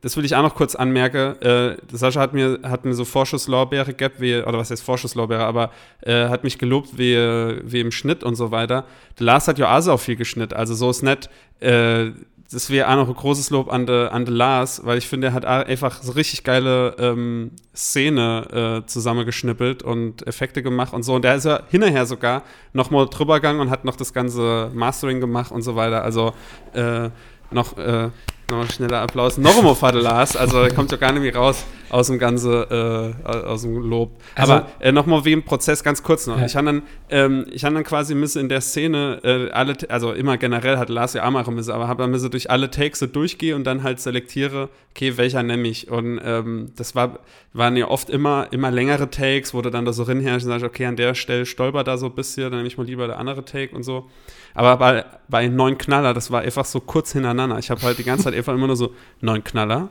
[0.00, 1.40] das will ich auch noch kurz anmerken.
[1.42, 5.70] Äh, Sascha hat mir, hat mir so Vorschusslorbeere gehabt, wie, oder was heißt Vorschusslorbeere, aber
[6.02, 8.84] äh, hat mich gelobt, wie, wie im Schnitt und so weiter.
[9.18, 11.28] Der Lars hat ja auch so viel geschnitten, also so ist nett.
[11.60, 12.12] Äh,
[12.50, 15.28] das wäre auch noch ein großes Lob an de, an de Lars, weil ich finde,
[15.28, 21.14] er hat einfach so richtig geile ähm, Szene äh, zusammengeschnippelt und Effekte gemacht und so.
[21.14, 24.70] Und der ist ja hinterher sogar noch mal drüber gegangen und hat noch das ganze
[24.72, 26.02] Mastering gemacht und so weiter.
[26.02, 26.32] Also
[26.72, 27.10] äh,
[27.50, 28.08] noch äh,
[28.50, 29.36] noch schneller Applaus.
[29.38, 33.14] Noch einmal Vater Lars, also kommt ja gar nicht mehr raus aus dem ganzen, äh,
[33.24, 34.20] aus dem Lob.
[34.34, 36.38] Also, Aber äh, nochmal wie im Prozess, ganz kurz noch.
[36.38, 36.46] Ja.
[36.46, 40.36] Ich habe dann, ähm, ich dann quasi müssen in der Szene äh, alle, also immer
[40.36, 43.06] generell hat Lars ja auch machen müssen, aber habe dann müssen durch alle Takes so
[43.06, 45.90] durchgehe und dann halt selektiere, okay, welcher nehme ich.
[45.90, 47.20] Und ähm, das war,
[47.52, 50.64] waren ja oft immer, immer längere Takes, wo du dann da so rinherrschst und sagst,
[50.64, 53.18] okay, an der Stelle stolpert da so ein bisschen, dann nehme ich mal lieber der
[53.18, 54.08] andere Take und so.
[54.54, 57.58] Aber bei, bei neun Knaller, das war einfach so kurz hintereinander.
[57.58, 59.88] Ich habe halt die ganze Zeit einfach immer nur so neun Knaller,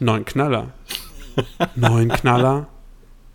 [0.00, 0.72] neun Knaller,
[1.74, 2.66] neun Knaller,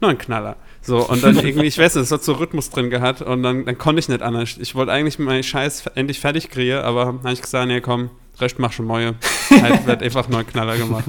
[0.02, 0.56] neun Knaller.
[0.82, 3.66] So, und dann irgendwie, ich weiß nicht, es hat so Rhythmus drin gehabt und dann,
[3.66, 4.58] dann konnte ich nicht anders.
[4.60, 8.10] Ich wollte eigentlich meinen Scheiß endlich fertig kriegen, aber habe ich gesagt, nee, komm,
[8.40, 9.16] recht mach schon Mäue.
[9.50, 11.06] halt wird einfach neun Knaller gemacht.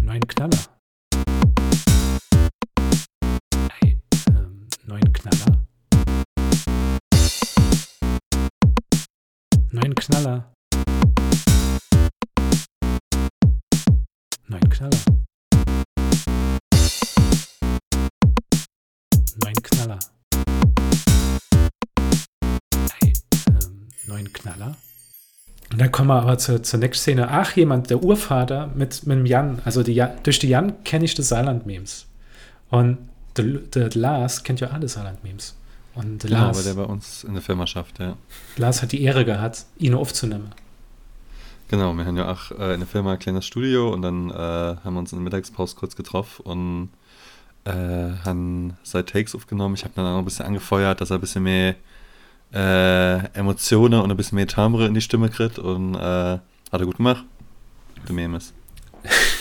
[0.00, 0.58] Neun Knaller.
[3.84, 5.66] Ähm, neun Knaller.
[9.70, 10.57] Neun Knaller.
[14.50, 14.98] Neun Knaller.
[19.44, 19.98] Neun Knaller.
[22.98, 23.12] Hey,
[23.46, 24.76] ähm, neun Knaller.
[25.70, 27.28] Und dann kommen wir aber zur, zur nächsten Szene.
[27.28, 29.60] Ach, jemand, der Urvater mit, mit dem Jan.
[29.66, 32.06] Also die Jan, durch die Jan kenne ich die Saarland-Memes.
[32.70, 32.96] Und
[33.36, 35.56] der, der Lars kennt ja alle Saarland-Memes.
[35.94, 38.16] Und genau, Lars, weil der bei uns in der Firma schafft, ja.
[38.56, 40.54] Lars hat die Ehre gehabt, ihn aufzunehmen.
[41.68, 44.34] Genau, wir haben ja auch äh, in der Firma ein kleines Studio und dann äh,
[44.34, 46.88] haben wir uns in der Mittagspause kurz getroffen und
[47.64, 49.74] äh, haben seine Takes aufgenommen.
[49.74, 51.74] Ich habe dann auch ein bisschen angefeuert, dass er ein bisschen mehr
[52.54, 56.86] äh, Emotionen und ein bisschen mehr Timbre in die Stimme kriegt und äh, hat er
[56.86, 57.24] gut gemacht.
[58.06, 58.52] Der Memes.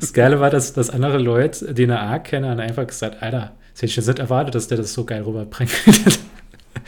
[0.00, 3.82] Das Geile war, dass, dass andere Leute, die eine A kennen, einfach gesagt, Alter, das
[3.82, 5.70] hätte ich jetzt nicht erwartet, dass der das so geil rüberbringt.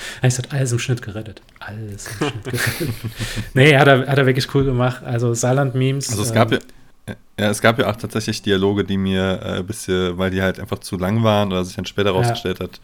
[0.17, 1.43] ich gesagt, alles im Schnitt gerettet.
[1.61, 2.89] Alles im Schnitt gerettet.
[3.55, 5.03] nee, hat er, hat er wirklich cool gemacht.
[5.05, 6.11] Also Saarland-Memes.
[6.11, 6.61] Also es gab ähm,
[7.09, 10.43] ja, ja, es gab ja auch tatsächlich Dialoge, die mir äh, ein bisschen, weil die
[10.43, 12.67] halt einfach zu lang waren oder sich dann später rausgestellt ja.
[12.67, 12.81] hat,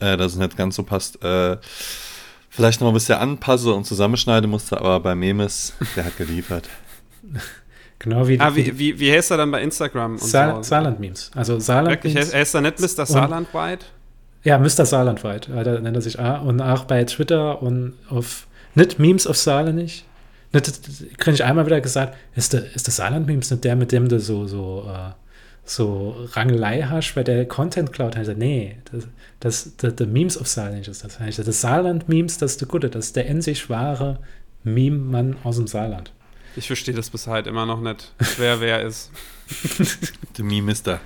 [0.00, 1.56] äh, dass es nicht ganz so passt, äh,
[2.50, 6.68] vielleicht noch ein bisschen anpasse und zusammenschneiden musste, aber bei Memes, der hat geliefert.
[7.98, 10.18] Genau wie, ah, wie, wie, wie heißt er dann bei Instagram?
[10.18, 10.62] Sa so?
[10.64, 11.30] Saarland-Memes.
[11.36, 13.06] Also Saarland Wirklich, heißt, heißt er nicht Mr.
[13.06, 13.92] Saarlandweit?
[14.44, 14.84] Ja, Mr.
[14.84, 16.38] Saarlandweit, da nennt er sich A.
[16.38, 20.04] Und auch bei Twitter und auf, nicht Memes auf Saarland nicht.
[20.52, 24.08] Nicht, kriege ich einmal wieder gesagt, ist der, ist der Saarland-Memes nicht der, mit dem
[24.08, 25.12] du so, so, uh,
[25.64, 29.08] so Rangelei hast, weil der Content Cloud heißt, nee, das,
[29.40, 31.18] das, das, der Memes of Saarland ist das.
[31.20, 34.18] Heißt, das Saarland-Memes, das ist der Gute, das ist der in sich wahre
[34.64, 36.12] Meme-Mann aus dem Saarland.
[36.54, 39.10] Ich verstehe das bis heute immer noch nicht, wer wer ist.
[40.36, 41.00] Der Mimister.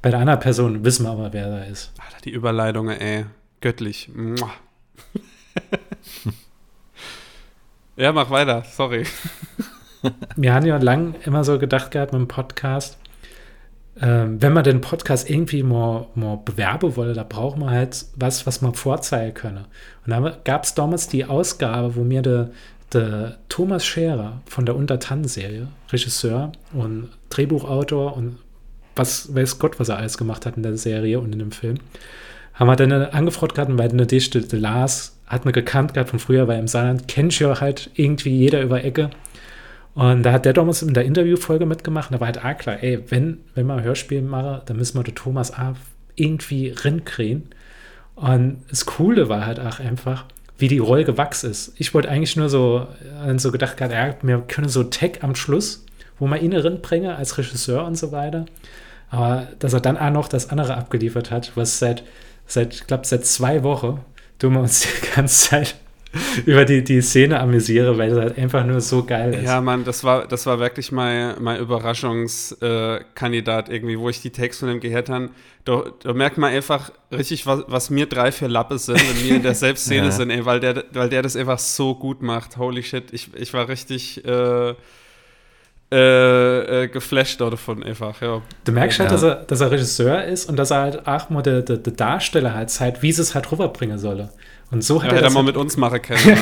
[0.00, 1.92] Bei der anderen Person wissen wir aber, wer da ist.
[1.98, 3.26] Alter, die Überleitung, ey.
[3.60, 4.10] Göttlich.
[7.96, 8.62] ja, mach weiter.
[8.64, 9.04] Sorry.
[10.36, 12.98] Wir haben ja lang immer so gedacht gehabt mit dem Podcast,
[14.00, 18.46] ähm, wenn man den Podcast irgendwie mal, mal bewerben wolle, da braucht man halt was,
[18.46, 19.64] was man vorzeigen könne.
[20.06, 22.50] Und da gab es damals die Ausgabe, wo mir der
[22.92, 28.38] der Thomas Scherer von der Untertannen-Serie, Regisseur und Drehbuchautor und
[28.98, 31.78] was weiß Gott, was er alles gemacht hat in der Serie und in dem Film,
[32.54, 36.48] haben wir dann angefragt gehabt, weil Dichte, der Lars hat mir gekannt gehabt von früher,
[36.48, 39.10] weil im Saarland kennt ja halt irgendwie jeder über Ecke.
[39.94, 43.02] Und da hat der damals in der Interviewfolge mitgemacht da war halt auch klar, ey,
[43.08, 45.74] wenn, wenn wir ein Hörspiel machen, dann müssen wir den Thomas auch
[46.14, 47.48] irgendwie rinkriegen.
[48.14, 50.24] Und das Coole war halt auch einfach,
[50.56, 51.72] wie die Rolle gewachsen ist.
[51.78, 52.86] Ich wollte eigentlich nur so,
[53.24, 55.84] äh, so gedacht, ja, wir können so Tech am Schluss,
[56.18, 58.46] wo man ihn bringe als Regisseur und so weiter.
[59.10, 62.02] Aber dass er dann auch noch das andere abgeliefert hat, was seit,
[62.46, 64.00] seit ich glaube, seit zwei Wochen
[64.38, 65.76] tun wir uns die ganze Zeit
[66.46, 69.44] über die, die Szene amüsiere, weil es halt einfach nur so geil ist.
[69.44, 74.30] Ja, Mann, das war, das war wirklich mein, mein Überraschungskandidat äh, irgendwie, wo ich die
[74.30, 75.28] Texte von dem gehört habe.
[75.64, 79.36] Da, da, merkt man einfach richtig, was, was mir drei, vier Lappe sind, wenn wir
[79.36, 80.10] in der Selbstszene ja.
[80.10, 82.56] sind, ey, weil, der, weil der das einfach so gut macht.
[82.56, 84.74] Holy shit, ich, ich war richtig äh,
[85.90, 88.42] äh, äh, geflasht davon einfach, ja.
[88.64, 91.42] Du merkst halt, dass er, dass er Regisseur ist und dass er halt auch mal
[91.42, 94.30] der, der, der Darsteller halt zeigt, wie sie es halt rüberbringen solle.
[94.70, 96.18] Und so hat ja, er das mal mit uns machen können.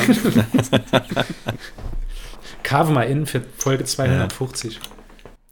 [2.63, 4.81] Carve mal in für Folge 250.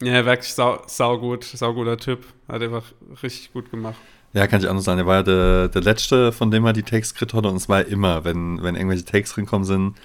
[0.01, 2.25] Ja, ja wirklich sau, sau gut, sau guter Typ.
[2.49, 2.83] Hat einfach
[3.23, 3.95] richtig gut gemacht.
[4.33, 4.99] Ja, kann ich auch noch sagen.
[4.99, 7.45] Er war ja der, der Letzte, von dem er die Takes gekriegt hat.
[7.45, 9.95] Und es war immer, wenn, wenn irgendwelche Takes drin sind,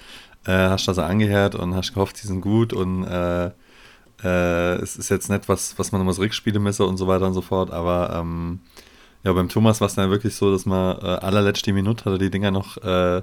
[0.45, 2.71] äh, hast du das angehört und hast gehofft, die sind gut.
[2.71, 3.51] Und äh,
[4.23, 7.27] äh, es ist jetzt nicht was, was man immer so rückspielen müsse und so weiter
[7.27, 7.71] und so fort.
[7.71, 8.59] Aber ähm,
[9.23, 12.17] ja, beim Thomas war es dann wirklich so, dass man äh, allerletzte Minute hat er
[12.17, 13.21] die Dinger noch äh,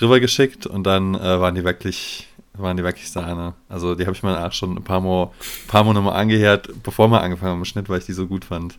[0.00, 3.54] rübergeschickt und dann äh, waren die wirklich waren die wirklich Sahne.
[3.68, 5.30] Also die habe ich mir auch schon ein paar Mal,
[5.68, 8.44] paar Mal nochmal angehört, bevor wir angefangen haben mit Schnitt, weil ich die so gut
[8.44, 8.78] fand.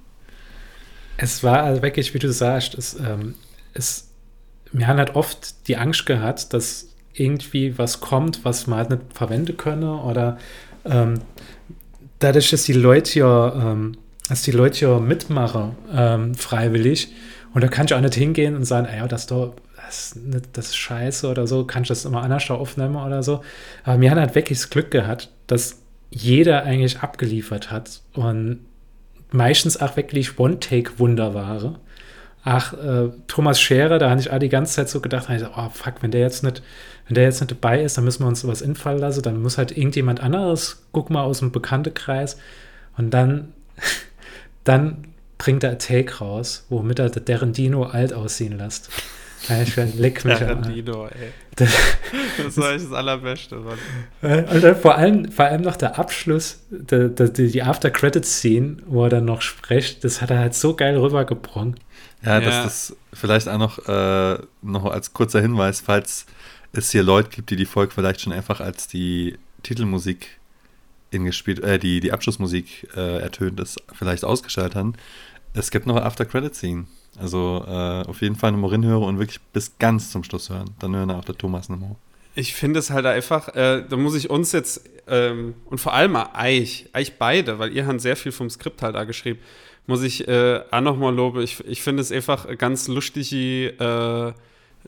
[1.17, 3.35] Es war also wirklich, wie du sagst, es, ähm,
[3.73, 4.11] es,
[4.71, 9.01] wir haben halt oft die Angst gehabt, dass irgendwie was kommt, was man halt nicht
[9.13, 10.37] verwenden könne oder
[10.85, 11.19] ähm,
[12.23, 13.97] dadurch, dass die Leute ja ähm,
[14.31, 17.11] dass die Leute ja mitmachen, ähm, freiwillig.
[17.53, 20.15] Und da kann ich auch nicht hingehen und sagen, ja, das, doch, das,
[20.67, 23.41] ist scheiße oder so, kann ich das immer anders aufnehmen oder so.
[23.83, 25.81] Aber mir hat halt wirklich das Glück gehabt, dass
[26.11, 28.61] jeder eigentlich abgeliefert hat und
[29.31, 31.79] meistens auch wirklich One-Take-Wunderware.
[32.45, 35.95] Ach, äh, Thomas Scherer, da habe ich auch die ganze Zeit so gedacht, oh fuck,
[36.01, 36.63] wenn der jetzt nicht,
[37.11, 39.57] wenn der jetzt nicht dabei ist, dann müssen wir uns sowas infallen lassen, dann muss
[39.57, 42.37] halt irgendjemand anderes, guck mal aus dem Bekanntenkreis.
[42.97, 43.51] Und dann
[44.63, 48.89] dann bringt er ein Take raus, womit er deren Dino alt aussehen lässt.
[49.41, 51.33] Ich leck mich deren Dino, ey.
[51.57, 51.69] Das,
[52.37, 53.57] das war echt das Allerbeste.
[53.57, 54.45] Mann.
[54.45, 59.09] Und dann vor allem, vor allem noch der Abschluss, der, der, die After-Credit-Scene, wo er
[59.09, 61.75] dann noch spricht, das hat er halt so geil rübergebrungen.
[62.23, 62.45] Ja, ja.
[62.63, 66.25] das ist vielleicht auch noch, äh, noch als kurzer Hinweis, falls
[66.73, 70.39] es hier Leute gibt, die die Folge vielleicht schon einfach als die Titelmusik
[71.11, 74.93] in gespielt, äh, die, die Abschlussmusik äh, ertönt ist, vielleicht ausgeschaltet haben.
[75.53, 76.85] Es gibt noch After Credit Scene.
[77.19, 80.71] Also äh, auf jeden Fall nochmal hinhören und wirklich bis ganz zum Schluss hören.
[80.79, 81.95] Dann hören auch der Thomas nochmal.
[82.35, 86.15] Ich finde es halt einfach, äh, da muss ich uns jetzt ähm, und vor allem
[86.15, 89.39] Eich, Eich beide, weil ihr habt sehr viel vom Skript halt da geschrieben,
[89.87, 91.41] muss ich äh, auch nochmal loben.
[91.41, 94.33] Ich, ich finde es einfach ganz lustige, äh,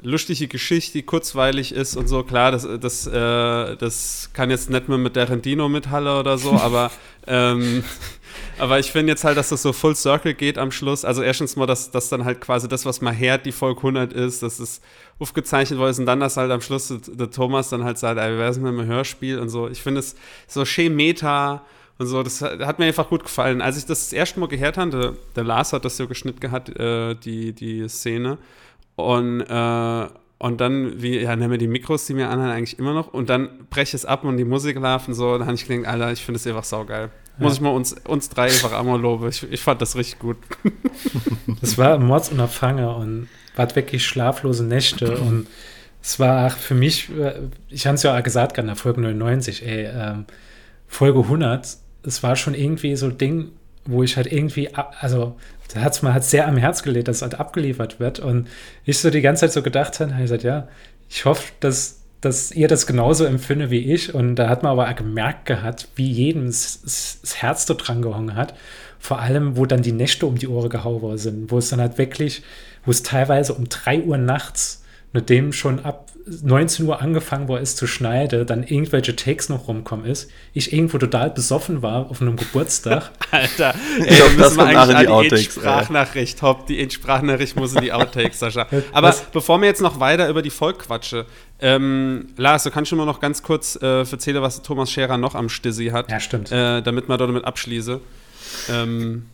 [0.01, 2.23] lustige Geschichte, die kurzweilig ist und so.
[2.23, 6.51] Klar, das, das, äh, das kann jetzt nicht mehr mit der Rendino mithalle oder so,
[6.53, 6.91] aber
[7.27, 7.84] ähm,
[8.58, 11.06] aber ich finde jetzt halt, dass das so Full Circle geht am Schluss.
[11.06, 14.13] Also erstens mal, dass, dass dann halt quasi das, was mal hert, die Folge 100
[14.13, 14.82] ist, dass es
[15.19, 18.32] aufgezeichnet worden ist und dann, dass halt am Schluss der, Thomas dann halt sagt, ey,
[18.32, 19.67] wir wären mit einem Hörspiel und so.
[19.67, 20.15] Ich finde es
[20.47, 21.63] so schön Meta
[21.97, 23.62] und so, das hat mir einfach gut gefallen.
[23.62, 26.39] Als ich das, das erste Mal gehört habe, der, der Lars hat das so geschnitten
[26.39, 28.38] gehabt, äh, die, die Szene
[28.95, 30.08] und äh,
[30.43, 33.13] und dann, wie, ja, nehmen wir die Mikros, die mir anhören, eigentlich immer noch.
[33.13, 35.38] Und dann breche ich es ab und die Musik laufen so.
[35.38, 37.03] Dann habe ich gedacht, Alter, ich finde es einfach saugeil.
[37.38, 37.43] Ja.
[37.45, 39.29] Muss ich mal uns, uns drei einfach einmal loben.
[39.29, 40.36] Ich, ich fand das richtig gut.
[41.62, 45.17] Das war ein Mordsunterfange und war wirklich schlaflose Nächte.
[45.17, 45.47] und
[46.01, 47.36] es war auch für mich, äh,
[47.69, 50.25] ich habe es ja auch gesagt, in der Folge 99, ey, ähm,
[50.88, 53.51] Folge 100, es war schon irgendwie so ein Ding,
[53.86, 55.36] wo ich halt irgendwie, also
[55.74, 58.19] da hat es mir halt sehr am Herz gelegt, dass es halt abgeliefert wird.
[58.19, 58.48] Und
[58.86, 60.67] ich so die ganze Zeit so gedacht habe, habe ich gesagt, ja,
[61.10, 64.13] ich hoffe, dass, dass ihr das genauso empfindet wie ich.
[64.13, 66.82] Und da hat man aber auch gemerkt gehabt, wie jedem das,
[67.22, 68.54] das Herz da dran gehangen hat.
[69.00, 71.98] Vor allem, wo dann die Nächte um die Ohren gehauen sind, wo es dann halt
[71.98, 72.43] wirklich,
[72.86, 77.60] wo es teilweise um drei Uhr nachts, mit dem schon ab 19 Uhr angefangen war,
[77.60, 82.22] es zu schneiden, dann irgendwelche Takes noch rumkommen ist, ich irgendwo total besoffen war auf
[82.22, 83.12] einem Geburtstag.
[83.32, 87.92] Alter, ey, glaub, müssen wir eigentlich die, Outtakes, Sprachnachricht, hopp, die Sprachnachricht muss in die
[87.92, 88.68] Outtakes, Sascha.
[88.94, 89.22] Aber Was?
[89.32, 91.26] bevor wir jetzt noch weiter über die Volk quatsche,
[91.60, 95.36] ähm, Lars, du kannst schon mal noch ganz kurz äh, erzählen, was Thomas Scherer noch
[95.36, 96.12] am Stissi hat.
[96.12, 96.52] Ja, stimmt.
[96.52, 98.02] Äh, damit man damit abschließe.
[98.70, 99.26] Ähm,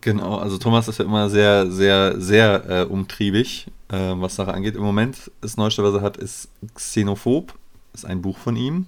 [0.00, 4.76] Genau, also Thomas ist ja immer sehr, sehr, sehr äh, umtriebig, äh, was Sache angeht.
[4.76, 7.54] Im Moment, das Neueste, was er hat, ist Xenophob.
[7.94, 8.86] ist ein Buch von ihm.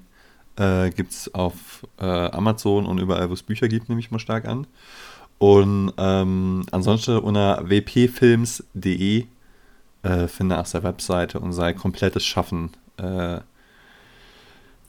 [0.57, 4.19] Äh, gibt es auf äh, Amazon und überall, wo es Bücher gibt, nehme ich mal
[4.19, 4.67] stark an.
[5.39, 9.25] Und ähm, ansonsten unter wpfilms.de
[10.03, 13.41] äh, finde auf seiner Webseite und sein komplettes Schaffen äh,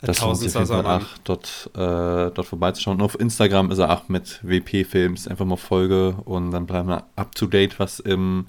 [0.01, 2.97] das lohnt sich auf jeden Fall dort, äh, dort vorbeizuschauen.
[2.97, 5.27] Und auf Instagram ist er auch mit WP-Films.
[5.27, 8.47] Einfach mal Folge und dann bleiben wir up to date, was im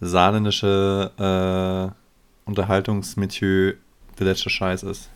[0.00, 3.74] saarländische äh, Unterhaltungsmetier
[4.18, 5.08] der letzte Scheiß ist.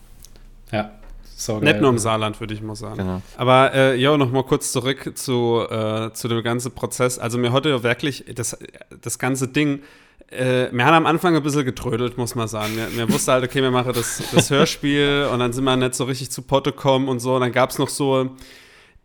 [0.71, 0.91] Ja.
[1.39, 2.97] So Nicht nur im Saarland, würde ich mal sagen.
[2.97, 3.21] Genau.
[3.35, 7.19] Aber äh, ja, noch mal kurz zurück zu, äh, zu dem ganzen Prozess.
[7.19, 8.57] Also mir heute wirklich das,
[9.01, 9.83] das ganze Ding
[10.29, 12.75] äh, wir haben am Anfang ein bisschen getrödelt, muss man sagen.
[12.75, 15.95] Wir, wir wussten halt, okay, wir machen das, das Hörspiel und dann sind wir nicht
[15.95, 17.35] so richtig zu Potte gekommen und so.
[17.35, 18.35] Und dann gab es noch so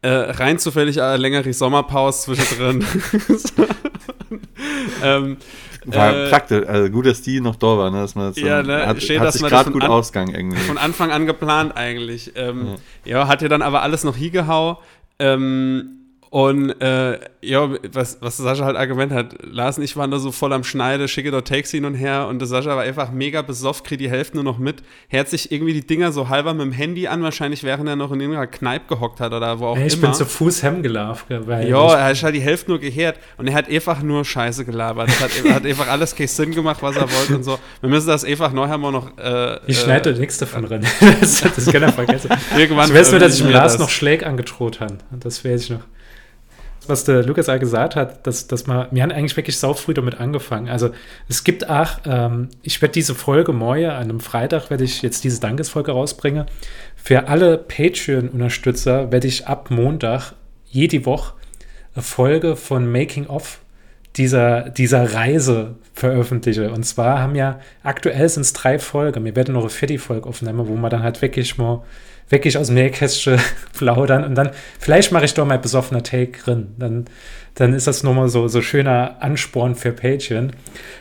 [0.03, 2.85] äh, rein zufällig eine längere Sommerpause zwischendrin.
[5.03, 5.37] ähm,
[5.85, 8.03] war äh, praktisch, also gut, dass die noch da war, ne?
[8.03, 8.87] Dass man das ja, ne?
[8.87, 10.59] hat, Schön, hat dass sich gerade gut an, Ausgang irgendwie.
[10.59, 12.33] Von Anfang an geplant eigentlich.
[12.37, 13.19] Ähm, ja.
[13.19, 13.29] ja.
[13.29, 14.81] hat ja dann aber alles noch hingehau.
[15.19, 16.02] Ähm,
[16.33, 20.33] und äh, ja, was, was Sascha halt Argument hat, Lars und ich waren da so
[20.33, 23.43] voll am Schneide, schicke dort Takes hin und her und der Sascha war einfach mega
[23.43, 26.63] besoffen, kriegt die Hälfte nur noch mit, hört sich irgendwie die Dinger so halber mit
[26.63, 29.77] dem Handy an, wahrscheinlich während er noch in irgendeiner Kneipe gehockt hat oder wo auch
[29.77, 30.05] hey, ich immer.
[30.05, 31.27] Ich bin zu Fuß hemgelaufen.
[31.29, 35.09] Ja, er hat halt die Hälfte nur gehört und er hat einfach nur Scheiße gelabert.
[35.09, 37.59] Das hat, hat einfach alles keinen Sinn gemacht, was er wollte und so.
[37.83, 39.19] Wir müssen das einfach nachher mal noch.
[39.19, 40.87] Äh, ich schneide äh, nichts davon rein.
[41.21, 42.31] das, das kann er vergessen.
[42.57, 44.97] Irgendwann ich weiß nur, dass ich mir Lars noch Schläg angedroht habe.
[45.11, 45.81] Das weiß ich noch
[46.89, 50.19] was der Lukas auch gesagt hat, dass, dass man, wir haben eigentlich wirklich saufrüh damit
[50.21, 50.69] angefangen.
[50.69, 50.91] Also
[51.29, 55.25] es gibt auch, ähm, ich werde diese Folge morgen, an einem Freitag werde ich jetzt
[55.25, 56.47] diese Dankesfolge rausbringen.
[56.97, 60.35] Für alle Patreon-Unterstützer werde ich ab Montag
[60.67, 61.35] jede Woche
[61.95, 63.61] eine Folge von Making of
[64.17, 66.71] dieser, dieser Reise veröffentliche.
[66.71, 69.25] Und zwar haben ja, aktuell sind es drei Folgen.
[69.25, 71.83] Wir werden noch eine vierte Folge aufnehmen, wo man dann halt wirklich mal
[72.33, 73.39] wirklich aus dem Nähkästchen
[73.79, 76.75] plaudern und dann, vielleicht mache ich doch mal besoffener Take drin.
[76.79, 77.05] Dann,
[77.55, 80.53] dann ist das nochmal so, so schöner Ansporn für Patreon.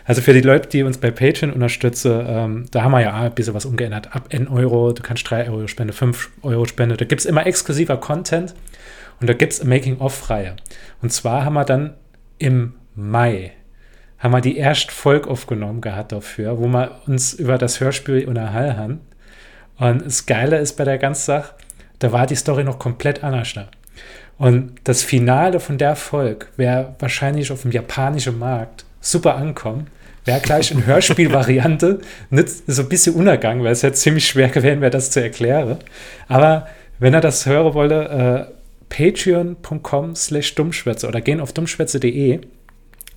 [0.05, 3.33] Also für die Leute, die uns bei Patreon unterstützen, ähm, da haben wir ja ein
[3.33, 4.13] bisschen was umgeändert.
[4.13, 6.97] Ab N Euro, du kannst 3 Euro spenden, 5 Euro spenden.
[6.97, 8.53] Da gibt es immer exklusiver Content
[9.21, 10.57] und da gibt es Making-of-Reihe.
[11.01, 11.95] Und zwar haben wir dann
[12.37, 13.53] im Mai
[14.19, 18.99] haben wir die erste Folge aufgenommen gehabt dafür, wo wir uns über das Hörspiel unterhalten
[19.77, 21.53] und das Geile ist bei der ganzen Sache,
[21.99, 23.53] da war die Story noch komplett anders.
[24.37, 29.87] Und das Finale von der Folge wäre wahrscheinlich auf dem japanischen Markt super ankommen.
[30.25, 34.81] Wäre gleich in Hörspielvariante, nicht so ein bisschen Unergang, weil es ja ziemlich schwer gewesen
[34.81, 35.77] wäre, das zu erklären.
[36.27, 36.67] Aber
[36.99, 38.53] wenn er das hören wolle, äh,
[38.89, 42.41] patreon.com slash dummschwätze oder gehen auf dummschwätze.de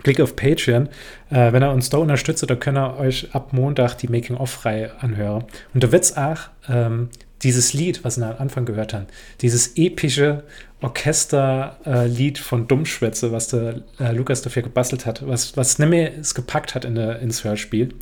[0.02, 0.88] Klick auf Patreon.
[1.30, 5.44] Äh, wenn ihr uns da unterstützt, dann könnt ihr euch ab Montag die Making-of-Reihe anhören.
[5.72, 6.38] Und da wird es auch
[6.68, 7.10] ähm,
[7.42, 9.06] dieses Lied, was wir am Anfang gehört haben,
[9.40, 10.44] dieses epische
[10.80, 16.74] Orchesterlied von Dummschwätze, was der äh, Lukas dafür gebastelt hat, was, was nämlich es gepackt
[16.74, 17.94] hat in der, ins Hörspiel,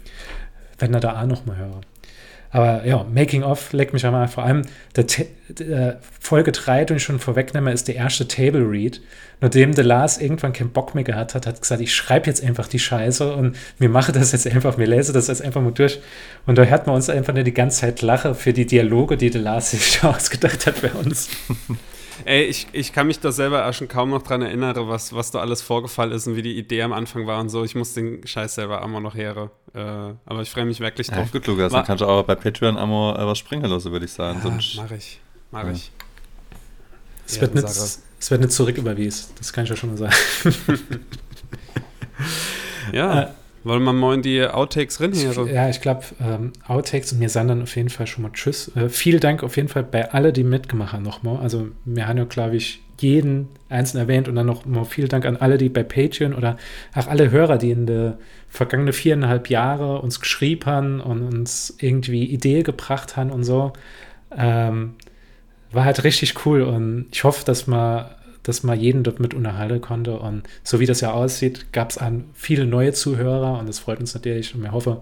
[0.79, 1.81] wenn er da auch noch mal höre.
[2.53, 4.29] Aber ja, Making of leckt mich einmal.
[4.29, 4.63] Vor allem
[4.95, 5.07] der,
[5.49, 9.01] der Folge 3, den ich schon vorwegnehme, ist der erste Table Read.
[9.41, 12.69] Nachdem der Lars irgendwann keinen Bock mehr gehabt hat, hat gesagt, ich schreibe jetzt einfach
[12.69, 16.01] die Scheiße und mir mache das jetzt einfach, mir lese das jetzt einfach mal durch.
[16.47, 19.31] Und da hört man uns einfach nur die ganze Zeit lachen für die Dialoge, die
[19.31, 21.31] der Lars sich ausgedacht hat bei uns.
[22.25, 25.31] Ey, ich, ich kann mich da selber auch schon kaum noch dran erinnern, was, was
[25.31, 27.65] da alles vorgefallen ist und wie die Idee am Anfang war und so.
[27.65, 29.51] Ich muss den Scheiß selber immer noch her.
[29.75, 31.27] Äh, aber ich freue mich wirklich drauf.
[31.33, 34.05] Ja, gut, Lukas, dann kannst du auch bei Patreon einmal äh, was springen lassen, würde
[34.05, 34.41] ich sagen.
[34.45, 35.21] Ja, mach ich.
[35.51, 35.73] Mach ja.
[35.73, 35.91] ich.
[37.27, 40.15] Es wird, nicht, es wird nicht zurücküberwiesen, das kann ich ja schon mal sagen.
[42.93, 43.35] ja.
[43.65, 45.47] Wollen wir mal in die Outtakes reinhören?
[45.53, 48.75] Ja, ich glaube, ähm, Outtakes und mir sagen dann auf jeden Fall schon mal Tschüss.
[48.77, 51.39] Äh, vielen Dank auf jeden Fall bei alle, die mitgemacht haben nochmal.
[51.39, 55.27] Also wir haben ja, glaube ich, jeden einzeln erwähnt und dann noch mal vielen Dank
[55.27, 56.57] an alle, die bei Patreon oder
[56.95, 62.25] auch alle Hörer, die in der vergangenen viereinhalb Jahre uns geschrieben haben und uns irgendwie
[62.25, 63.73] Ideen gebracht haben und so.
[64.37, 64.95] Ähm,
[65.73, 69.81] war halt richtig cool und ich hoffe, dass wir dass man jeden dort mit unterhalten
[69.81, 70.19] konnte.
[70.19, 74.01] Und so wie das ja aussieht, gab es an viele neue Zuhörer und das freut
[74.01, 74.55] uns natürlich.
[74.55, 74.97] Und wir hoffen,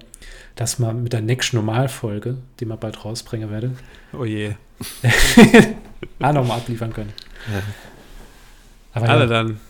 [0.57, 3.79] dass man mit der nächsten Normalfolge, die wir bald rausbringen werden,
[4.13, 4.55] oh je.
[6.21, 7.13] auch nochmal abliefern können.
[7.53, 7.63] Ja.
[8.93, 9.27] Aber Alle ja.
[9.27, 9.61] dann.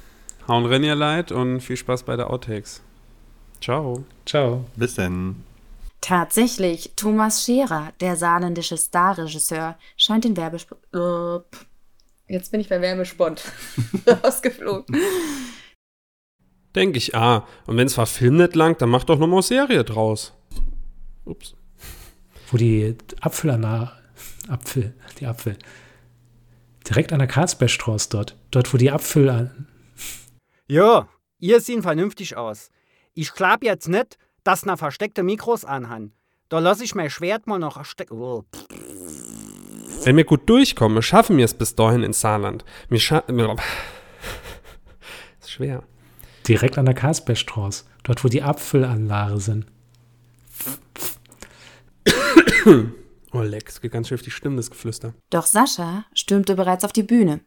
[0.48, 2.80] Hauen rein, ihr Leid und viel Spaß bei der Outtakes.
[3.60, 4.04] Ciao.
[4.26, 4.64] Ciao.
[4.76, 5.44] Bis dann.
[6.00, 11.44] Tatsächlich, Thomas Scherer, der saarländische Starregisseur, scheint den Werbespot.
[12.30, 13.42] Jetzt bin ich bei Werbespot
[14.24, 14.96] rausgeflogen.
[16.76, 17.44] Denke ich, ah.
[17.66, 20.32] Und wenn es war Film nicht lang, dann mach doch nochmal Serie draus.
[21.24, 21.56] Ups.
[22.48, 23.92] Wo die Apfel an der
[24.48, 25.56] Apfel, die Apfel.
[26.88, 28.36] Direkt an der Karlsbergstraße dort.
[28.52, 29.66] Dort, wo die Apfel an.
[30.68, 31.08] Ja,
[31.40, 32.70] ihr seht vernünftig aus.
[33.12, 36.12] Ich glaub jetzt nicht, dass na versteckte Mikros anhaben.
[36.48, 38.20] Da lass ich mein Schwert mal noch stecken.
[38.20, 38.44] Oh.
[40.02, 42.64] Wenn wir gut durchkommen, schaffen wir es bis dahin ins Saarland.
[42.88, 42.96] Wir
[45.40, 45.82] ist schwer.
[46.48, 49.66] Direkt an der Karlsbergstraße, dort wo die Apfelanlage sind.
[53.32, 55.12] oh, leck, es geht ganz schön auf die Stimme, das Geflüster.
[55.28, 57.40] Doch Sascha stürmte bereits auf die Bühne.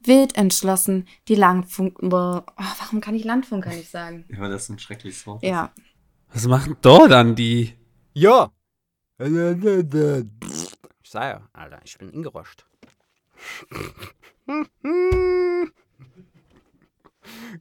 [0.00, 1.98] Wild entschlossen, die Landfunk.
[2.02, 4.24] Oh, warum kann ich Landfunk gar nicht sagen?
[4.36, 5.72] Ja, das ein schreckliches Wort Ja.
[6.32, 7.72] Was machen da dann die?
[8.12, 8.52] Ja.
[11.06, 12.66] Ich sag ja, Alter, ich bin ingeroscht.